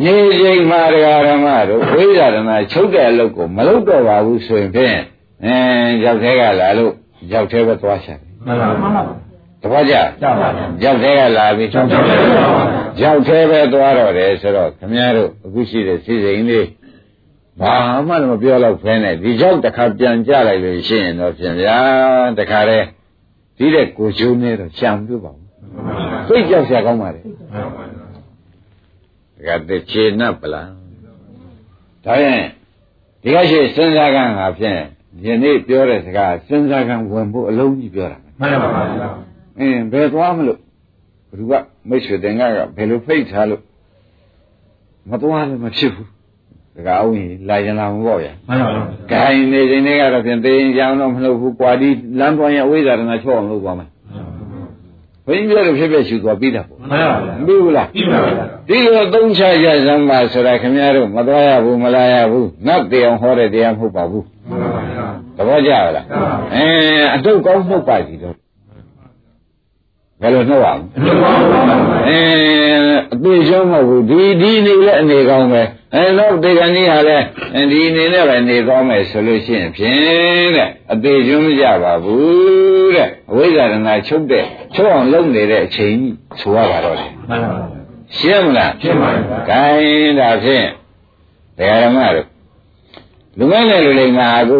[0.04, 4.98] နေချိန်မှာတရားဓမ္မတို့ဝိဇာဓမ္မချုပ်တဲ့အလုပ်ကိုမလုပ်တော့ပါဘူးဆိုရင်ဖြင့်
[5.46, 5.56] အဲ
[6.06, 6.94] ရောက်သေးကလာလို့
[7.34, 9.24] ရောက်သေးပဲသွားချင်မှန်ပါမှန်ပါတပ
[9.78, 12.45] ည့်ကြကြောက်ပါဗျာရောက်သေးကလာပြီကြောက်ကြောက်ပါဗျာ
[13.01, 16.68] ရောက်သေးပဲသွားတော့တယ်ဆိုတော့ခမည်းတော်အခုရှိတဲ့စီစိန်လေး
[17.59, 17.74] ဘာ
[18.07, 21.78] မှလည်းမပြောတော့ဖဲနဲ့ဒီကြောက်တစ်ခါပြန်ကြလိုက်လို့ရှိရင်တော့ပြင်ဗျာ
[22.38, 22.86] တခါတည်း
[23.57, 25.45] ဒီတဲ့ကိုချိုးနေတော့ရှံပြပါဘူး
[26.28, 27.26] စိတ်ကြောက်ရှာကောင်းပါလေတ
[29.47, 30.70] ကယ်တည်းခြေနှပ်ပလား
[32.05, 32.43] ဒါရင်
[33.22, 34.80] ဒီကရှိစဉ်းစားကံဟာဖြင့်
[35.26, 39.07] ယနေ့ပြောတဲ့စကားစဉ်းစားကံဝင်ဖို့အလုံးကြီးပြောတာမှန်ပါဗျာ
[39.60, 40.60] အင်းဘယ်သွားမလို့
[41.30, 41.53] ဘယ်သူက
[41.89, 43.62] မိတ်ဆွေတင်ကကဘယ်လိုဖိတ်ထားလို့
[45.10, 46.10] မသွားလည်းမဖြစ်ဘူး
[46.76, 51.89] တကအောင်ရင်လာရင်လာမပေါ့ဗျာမှန်ပါဗျာဂိုင်းနေချိန်လေးကတော့ဖြင့်သိရင်ကြောင်တော့မလုပ်ဘူးကွာဒီ
[52.20, 53.89] လမ်းသွားရင်အဝိဇ္ဇာတနာချော့အောင်လုပ်သွားမယ်
[55.28, 66.06] ဘင်းပြောလို့ဖြစ်ဖြစ်ရှူသွားပြီးတာပေါ့မှန်ပါဗျာမပြီးဘူးလားပြီးပါဗျာဒီလိုသုံးချရစမ်းပါဆိုတာခင်ဗျားတို့မသွားရဘူးမလာရဘူးငတ်တေအောင်ဟောတဲ့တရားမဟုတ်ပါဘူးမှန်ပါဗျာသဘောကျလား
[66.56, 66.68] အဲ
[67.16, 68.36] အတုတ်ကောင်းမှုတ်ပါစီတော့
[70.22, 70.82] ဘယ်လိုနှုတ်အောင်
[72.07, 72.20] အဲ
[73.13, 75.61] အသေးရှုံးမဟုတ်ဘူးဒီဒီနေလည်းအနေကောင်းပဲ
[75.95, 77.26] အဲတော့တေကန်ကြီးဟာလည်း
[77.72, 84.43] ဒီနေနဲ့ပဲနေကောင်းမယ်ဆိုလို့ရှိရင်ဖြင့်တဲ့အသေးရှုံးမကြပါဘူးတဲ့အဝိဇ္ဇာရဏချုပ်တဲ့
[84.76, 85.95] ချုပ်အောင်လုပ်နေတဲ့အချိန်
[86.39, 87.66] ဆိုရပါတော့တယ်မှန်ပါပါ
[88.18, 90.68] ရှင်းမလားရှင်းပါပြီ။ခိုင်းဒါဖြင့်
[91.57, 92.28] တရားဓမ္မတို့
[93.38, 94.59] လူမိုင်းနဲ့လူလိမ္မာအခု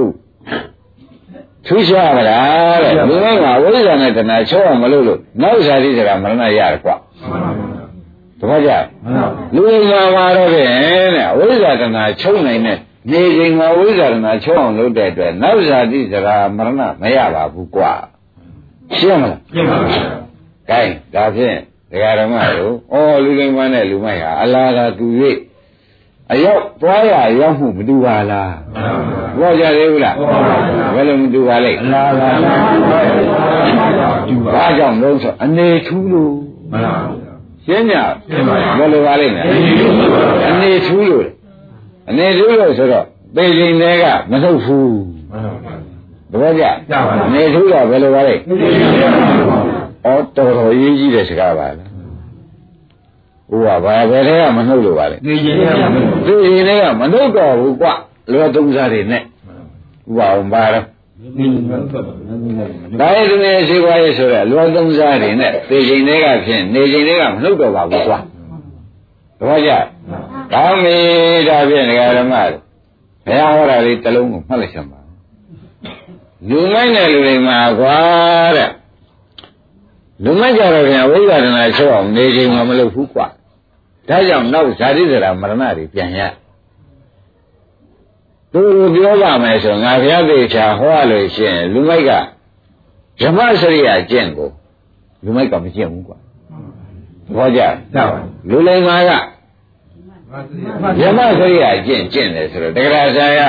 [1.68, 7.50] ထူးခြားပါလားတဲ့လူမိုင်းကဝိဇ္ဇာနဲ့တဏှာချောအောင်မလို့လို့နောက်ဇာတိစရာမရဏရတယ်ကွာမှန်ပါပါ။
[8.40, 8.72] တပည့်ကြ
[9.04, 10.70] မှန်ပါလူလိမ္မာမှာတော့ဖြင့်
[11.16, 12.78] တဲ့ဝိဇ္ဇာတဏှာချုပ်နိုင်တဲ့
[13.12, 17.92] နေချိန်မှာဝိဇ္ဇာတဏှာချောအောင်လုပ်တဲ့အတွက်နောက်ဇာတိစရာမရဏမရပါဘူးကွာ။
[18.98, 20.00] ရှင်းမလားရှင်းပါပြီ။
[20.70, 21.58] gain ဒါဖြင့်
[21.92, 25.08] တရားဓမ္မတို့အော်လူလိမ္မာနဲ့လူမိုက်ဟာအလားကတူ၍
[26.34, 29.00] အရောက်သွားရရောက်မှုမတူပါလားမှန်
[29.40, 32.38] ပါပါဘောကြသေးဘူးလားဟုတ်ပါဘူးဘယ်လိုမတူပါလိမ့်အလားလား
[34.28, 36.34] ကျူပါဘာကြောင့်လို့ဆိုအနေထူးလို့
[36.72, 37.02] မှန်ပါပါ
[37.66, 37.94] ရှင်းည
[38.30, 39.46] ရှင်းပါပြီဘယ်လိုပါလိမ့်မယ်
[40.50, 41.28] အနေထူးလို့
[42.10, 43.06] အနေထူးလို့ဆိုတော့
[43.36, 44.98] ပေချိန်တွေကမဟုတ်ဘူး
[45.32, 45.74] မှန်ပါပါ
[46.32, 48.52] သဘောကျကြပါလားအနေထူးတော့ဘယ်လိုပါလိမ့်ဩ
[50.08, 51.85] တော်တော်အရေးကြီးတဲ့စကားပါလား
[53.50, 57.88] ဟိုကဘာဘယ်ထဲကမနှုတ်လို့ပါလဲနေရင်လည်းမဒီရင်တွေကမနှုတ်တော့ဘူးကွ
[58.32, 59.24] လွယ်သုံးစားတွေနဲ့ဥ
[60.18, 60.86] ပအောင်ပါတော့
[61.38, 62.04] နေရင်တော့တော့
[63.00, 68.20] ဒါရည်သူရဲ့ရှိပွားရေးဆိုတော့လွယ်သုံးစားတွေနဲ့သိချိန်တွေကဖြင့်နေချိန်တွေကမနှုတ်တော့ပါဘူးကွာ
[69.40, 69.72] သဘောကျ
[70.54, 70.98] ကောင်းပြီ
[71.48, 72.62] ဒါဖြင့်ဒကာဓမ္မတို့
[73.26, 75.00] ဘုရားဟောတာလေးတစ်လုံးကိုမှတ်လိုက်စမ်းပါ
[76.50, 77.98] လူမိုက်တဲ့လူတွေမှာကွာ
[78.58, 78.70] တဲ့
[80.24, 83.28] လူမိုက်ကြတော့ပြန်ဝိဇ္ဇာတနာချုပ်အောင်နေချိန်မှာမလုပ်ဘူးကွာ
[84.10, 86.20] ဒါကြောင့်နောက်ဇာတိဇရာမရဏတွေပြန်ရ
[88.54, 88.62] သူ
[88.96, 92.12] ပြောပါမယ်ဆိုငါဘုရားသေချာဟောရလို့ရှိရင်လူမိုက်က
[93.22, 94.50] ဓမ္မစရိယာကျင့်ကို
[95.24, 96.18] လူမိုက်ကမကျင့်ဘူးကွာ
[97.26, 97.62] သဘောကျ
[97.94, 99.12] ကြပါလူလိမ္မာက
[101.02, 103.40] ဓမ္မစရိယာကျင့်ကျင့်တယ်ဆိုတော့တက္ကရာဆာယ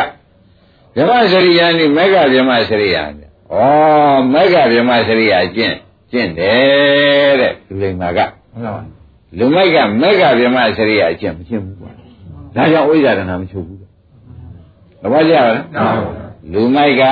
[0.97, 3.03] ဓမ္မစရိယာနိမေဃဓမ္မစရိယာ
[3.53, 3.59] ဩ
[4.33, 5.77] မေဃဓမ္မစရိယာကျင့်
[6.17, 8.83] ကျင့်တယ်တဲ့လူလိမ္မာကမှန်ပါ
[9.39, 11.91] လူမိုက်ကမေဃဗြဟ္မစရိယအကျင့်မကျင့်ဘူးကွာ
[12.57, 13.83] ဒါကြောင့်ဝိဇ္ဇာတနာမချုပ်ဘူးသ
[15.13, 15.91] ဘောကျလားကြပါ
[16.53, 17.03] လူမိုက်က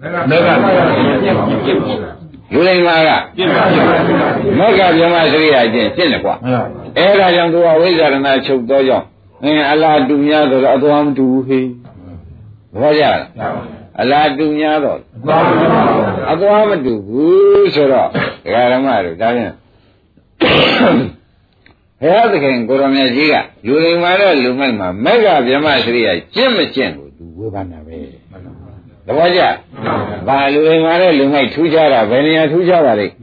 [0.00, 0.80] မက်ကမက်က
[1.24, 1.84] ကျင့်ပါကျင့်ပါ
[2.52, 4.28] လူလိမ္မာကကျင့်ပါကျင့်ပါ
[4.58, 6.62] မေဃဗြဟ္မစရိယအကျင့်ကျင့်တယ်ကွာမှန်ပါ
[6.98, 9.06] အဲဒါကြောင့်သူကဝိဇ္ဇာတနာချုပ်တော့ကြောင့်
[9.44, 11.68] အင်းအလားတူများတော့အသွားမတူဘူးဟေး
[12.72, 15.82] သဘောကျလားကြပါ အလားတူများတော့သွားပါ
[16.32, 18.08] အသွားမတူဘူးဆိုတော့
[18.44, 19.52] ဒကာဓမ္မတို့ဒါဖြင့်
[22.00, 23.34] ဘုရားသခင်ကိုရမကြီးက
[23.66, 27.98] လူလိမ္မာတဲ့လူမိုက်မှာမေဃဗြဟ္မစရိယကျင့်မကျင့်ကိုသူဝေဖန်တာပဲ
[29.06, 29.40] သဘောကျ
[30.26, 33.14] ဘာလူလိမ္မာတဲ့လူမိုက်ထူးခြားတာဘယ်နေရာထူးခြားပါလိမ့်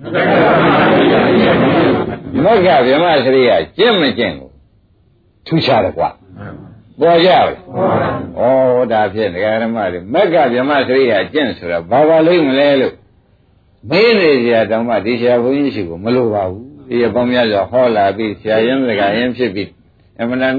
[2.43, 4.49] မေဃဗြဟ္မစရိယကျင့်မကျင့်ကို
[5.47, 6.09] ထူးခြားတယ်ကွာ
[6.99, 7.29] ပေါ်ကြ
[8.39, 12.93] ပါဩဒါဖြင့်ဒကာဓမ္မတွေမေဃဗြဟ္မစရိယကျင့်ဆိုတာဘာပါလိမ့်မလဲလို့
[13.89, 19.69] မေးနေကြတောင်မှဒီဆရာဘုန်းကြီးရှိကိုမလိုပါဘူးဒီအပေါင်းများစွာဟောလာပြီးဆရာရင်းစကားရင်းဖြစ်ပြီး
[20.19, 20.55] အမှန်တန်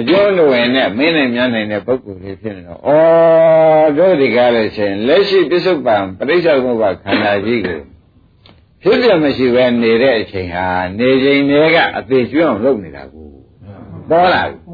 [0.00, 2.90] အကျိုးလိုဝင်နဲ့မင်းနိုင်များနိုင်တဲ့ပုဂ္ဂိုလ်တွေဖြစ်နေတော့ဩ
[3.98, 7.80] တို့ဒီကားလို့ရှိရင်လက်ရှိပစ္စုပန်ပရိစ္ဆေသမုပ္ပါခန္ဓာကြီးကို
[8.82, 10.66] ဖြစ်ပြမရှိပဲနေတဲ့အချိန်ဟာ
[10.98, 13.26] နေချိန်တွေကအသေးကျွမ်းအောင်လုပ်နေတာကို
[14.10, 14.67] ပေါ်လာပြီသ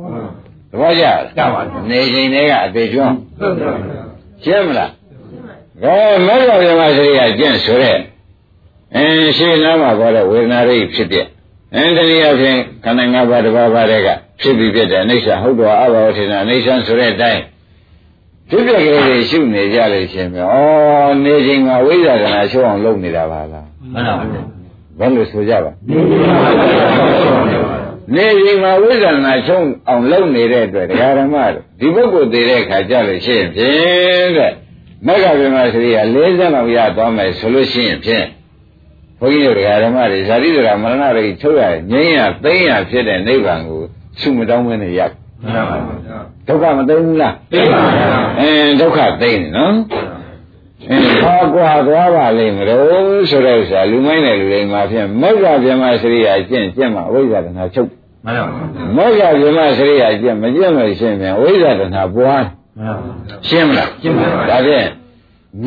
[0.79, 1.61] ဘောကျလားကြပါ
[1.91, 3.75] နေချိန်တွေကအသေးကျွမ်းအောင်ဟုတ်တယ်
[4.45, 4.91] ရှင်းမလား
[5.83, 5.97] ကဲ
[6.27, 7.99] မေဃဗြဟ္မစရိယကျင့်ဆိုတဲ့
[8.95, 11.27] အင်းရှင်းနာမှာပေါ်တဲ့ဝေဒနာရိပ်ဖြစ်တဲ့
[11.75, 14.09] အင်းတနည်းအားဖြင့်ခန္ဓာ၅ပါးတစ်ပါးပါးတဲ့က
[14.41, 17.43] ဖြစ်ပြီးဖြစ်တဲ့အနိစ္စဟုတ်တော်အဘောထေနအနိစ္စဆိုတဲ့အတိုင်း
[18.51, 24.15] ဖြစ်ပြကလေးတွေရှုနေကြလို့ရှင်မြေဩနေချိန်မှာဝိဇ္ဇာကနာရှုအောင်လုပ်နေတာပါလားမှန်ပါ
[24.99, 25.73] ဘယ်လိုဆိုကြပါ
[28.13, 34.53] နေရင်နေချိန်မှာဝိဇ္ဇာကနာရှုံအောင်လုပ်နေတဲ့အတွက်တရားဓမ္မတို့ဒီပုဂ္ဂိုလ်သေးတဲ့ခါကြလို့ရှိရင်ဖြင့်တဲ့
[35.07, 36.15] မဂ္ဂဗေမစရိယ40
[36.55, 38.27] လောက်ရသွားမယ်ဆိုလို့ရှိရင်ဖြင့်
[39.19, 43.83] ဘုန်းကြီးတို့တရားဓမ္မတွေဇာတိဒရာမရဏတွေထုတ်ရငြိမ်းရသိမ်းရဖြစ်တဲ့နိဗ္ဗာန်ကို
[44.21, 45.01] ဆုမတောင်းမနဲ့ရ
[45.43, 45.79] မှန်ပါ
[46.49, 49.83] ဒုက္ခမသိမ်းဘူးလားသိပါပါအင်းဒုက္ခသိမ်းတယ်နော်အင်း
[51.23, 57.89] ဘာကွာသွားပါလိမ့်မလို့ဆိုတဲ့ဥစ္စာလူမိုင်းတဲ့လူတွေမှာဖြင့်မဂ္ဂဗေမစရိယကျင့်ကျင့်မှာအဝိဇ္ဇာတနာချုပ်
[58.27, 58.47] မှန်ပါ
[58.97, 62.45] မေဃဗြဟ္မစရိယာကျင့်မကျင့်လို့ရှင်းပြန်ဝိဇ္ဇာတနာပွား
[62.79, 64.89] မှန်ပါရှင်းမလားရှင်းပါပါဒါဖြင့်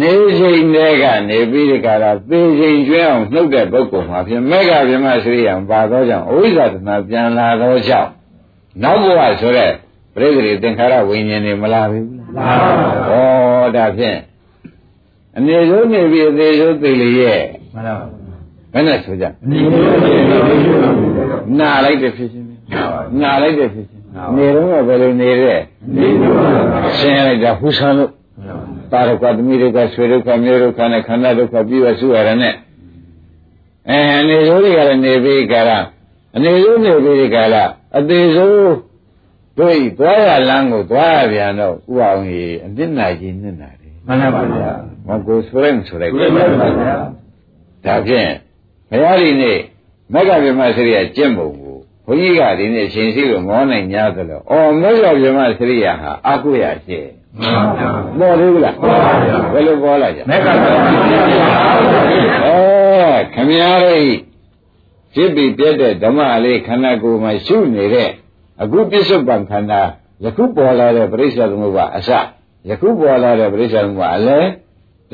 [0.01, 8.09] နေချိန်တွေကနေပြီးဒီကရာသေချိန်ကျွဲအောင်နှုတ်တဲ့ပုဂ္ဂိုလ်မှာဖြင့်မေဃဗြဟ္မစရိယာပါသောကြောင့်အဝိဇ္ဇာတနာပြန်လာသောကြောင့်
[8.83, 9.71] နောက်ဘဝဆိုတဲ့
[10.15, 13.23] ပြိတ္တိသင်္ခါရဝိညာဉ်တွေမလာဘူးလားမှန်ပါ
[13.65, 14.17] ဩဒါဖြင့်
[15.37, 17.41] အနေဆုံးနေပြီးအသေးဆုံးသိလေရဲ့
[17.73, 17.95] မှန်ပါ
[18.73, 25.59] ဘယ်နဲ့ဆိုကြဒီလိုလေးနာလိုက်တဲ့ဖြစ်ချင်းပဲနာပါနာလိုက်တဲ့ဖြစ်ချင်းနာပါနေတော့ကဘယ်လိုနေတဲ့
[25.95, 26.33] ဒီလို
[26.97, 28.11] ဆင်းလိုက်တာဟူဆန်းလို့
[28.91, 32.55] တာရကသမီးတွေကဆွေဒုက္ခမျိုးဒုက္ခနဲ့ခန္ဓာဒုက္ခပြီးတော့စုရတဲ့နဲ့
[33.89, 35.79] အဲအနေဆုံးတွေကလည်းနေပြီးကြတာ
[36.35, 37.63] အနေဆုံးနေပြီးကြတာ
[37.97, 38.53] အသေးဆုံး
[39.57, 44.71] တို့ဤသွားရလမ်းကိုသွားရပြန်တော့ဥအောင်ကြီးအပြစ်နာကြီးနစ်နာတယ် မှန်ပါဗျာ
[45.07, 46.95] မကိုဆိုရင်ဆိုလိုက်ဘုရားပါဗျာ
[47.85, 48.29] ဒါဖြင့်
[48.89, 49.59] ဘုရားဒီနေ့
[50.13, 56.99] မက္ကဗြဟ္မစရိယကျင့်ပုံကိုဘုန်းကြီးကဒီနေ့ရှင်ရှိလို့မောနိုင်냐သလိုအော်မက္ကဗြဟ္မစရိယဟာအကုရရှိ
[57.39, 60.79] မှန်ပါဗျာပေါ်သေးဘူးလားပေါ်ပါဗျာဘယ်လိုပေါ်လာကြမက်ကပါဗျာ
[62.45, 63.81] အဲခမည်းတော်
[65.13, 68.09] ဖြစ်ပြီးပြတ်တဲ့ဓမ္မလေးခန္ဓာကိုယ်မှာရှုနေတဲ့
[68.61, 69.81] အခုပြစ္ဆုတ်ပံခန္ဓာ
[70.23, 72.09] ယခုပေါ်လာတဲ့ပရိစ္ဆေသမုပ္ပါအစ
[72.69, 74.39] ယခုပေါ်လာတဲ့ပရိစ္ဆေသမုပ္ပါအလဲ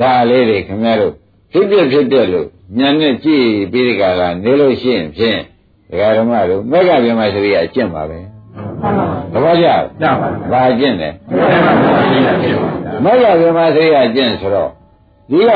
[0.00, 1.12] ဒါလေးတွေခမည်းတော်
[1.52, 2.48] ဖြစ်ပြဖြစ်ပြလို့
[2.78, 5.40] ဉာဏ်နဲ့ကြည့်ပြီးဒီကလာနေလို့ရှိရင်ဖြင့်
[5.90, 8.18] ဒကာဓမ္မတို့မက္ကဗျမစရိယအကျင့်ပါပဲ
[9.32, 9.66] သဘောကျ
[10.00, 11.08] ကြပါဘာအကျင့်လဲ
[13.04, 14.70] မက်ကပါဗျာမဂ္ဂဗေမသေယကျင့်ဆိုတော့
[15.30, 15.50] ဒီက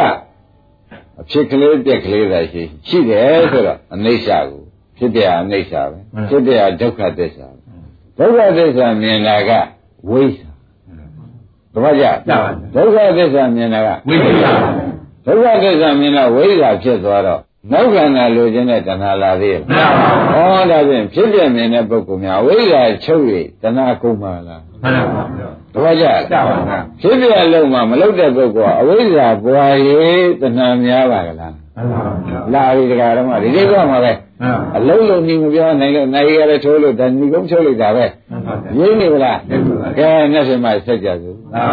[1.21, 4.63] အဖြစ်ကလေးပြက်ကလေးသာရှိရှိတယ်ဆိုတော့အနိစ္စကို
[4.99, 7.49] ဖြစ်ပြအနိစ္စပဲဖြစ်ပြဒုက္ခသစ္စာ
[8.19, 9.51] ဒုက္ခသစ္စာမြင်တာက
[10.11, 12.07] ဝိဇ္ဇာတပည့်ကြ
[12.75, 14.53] ဒုက္ခသစ္စာမြင်တာကဝိပဿနာ
[15.27, 17.41] ဒုက္ခသစ္စာမြင်တော့ဝိဇ္ဇာဖြစ်သွားတော့
[17.73, 19.89] နောက်ခန္ဓာလိုချင်တဲ့တဏှာလာသေးရဲ့မှန်
[20.33, 23.25] ပါဗျာဩဒါဖြင့်ဖြစ်ပြမြင်တဲ့ပုဂ္ဂိုလ်များဝိဇ္ဇာချုပ်၍
[23.63, 41.67] တဏှာကုန်ပါလားမှန်ပါဗျာတပည့်ကြကြပါဗျာဖြစ်ပြလုံးမှာမလုတဲ့ပုဂ္ဂိုလ်ကအဝိဇ္ဇာပွားရေးတဏှာများပါကလားမှန်ပါဗျာလာပြီတရားဓမ္မဒီကိစ္စမှာပဲမှန်ပါအလုံးလုံးညီမပြောနိုင်လို့နိုင်ရတဲ့ထိုးလို့ဒါညီကုန်းချုပ်လိုက်တာပဲမှန်ပါဗျာရင်းနေဗလားရင်းနေပါဗျာကဲနဲ့ဆိုမှဆက်ကြစို့ သာ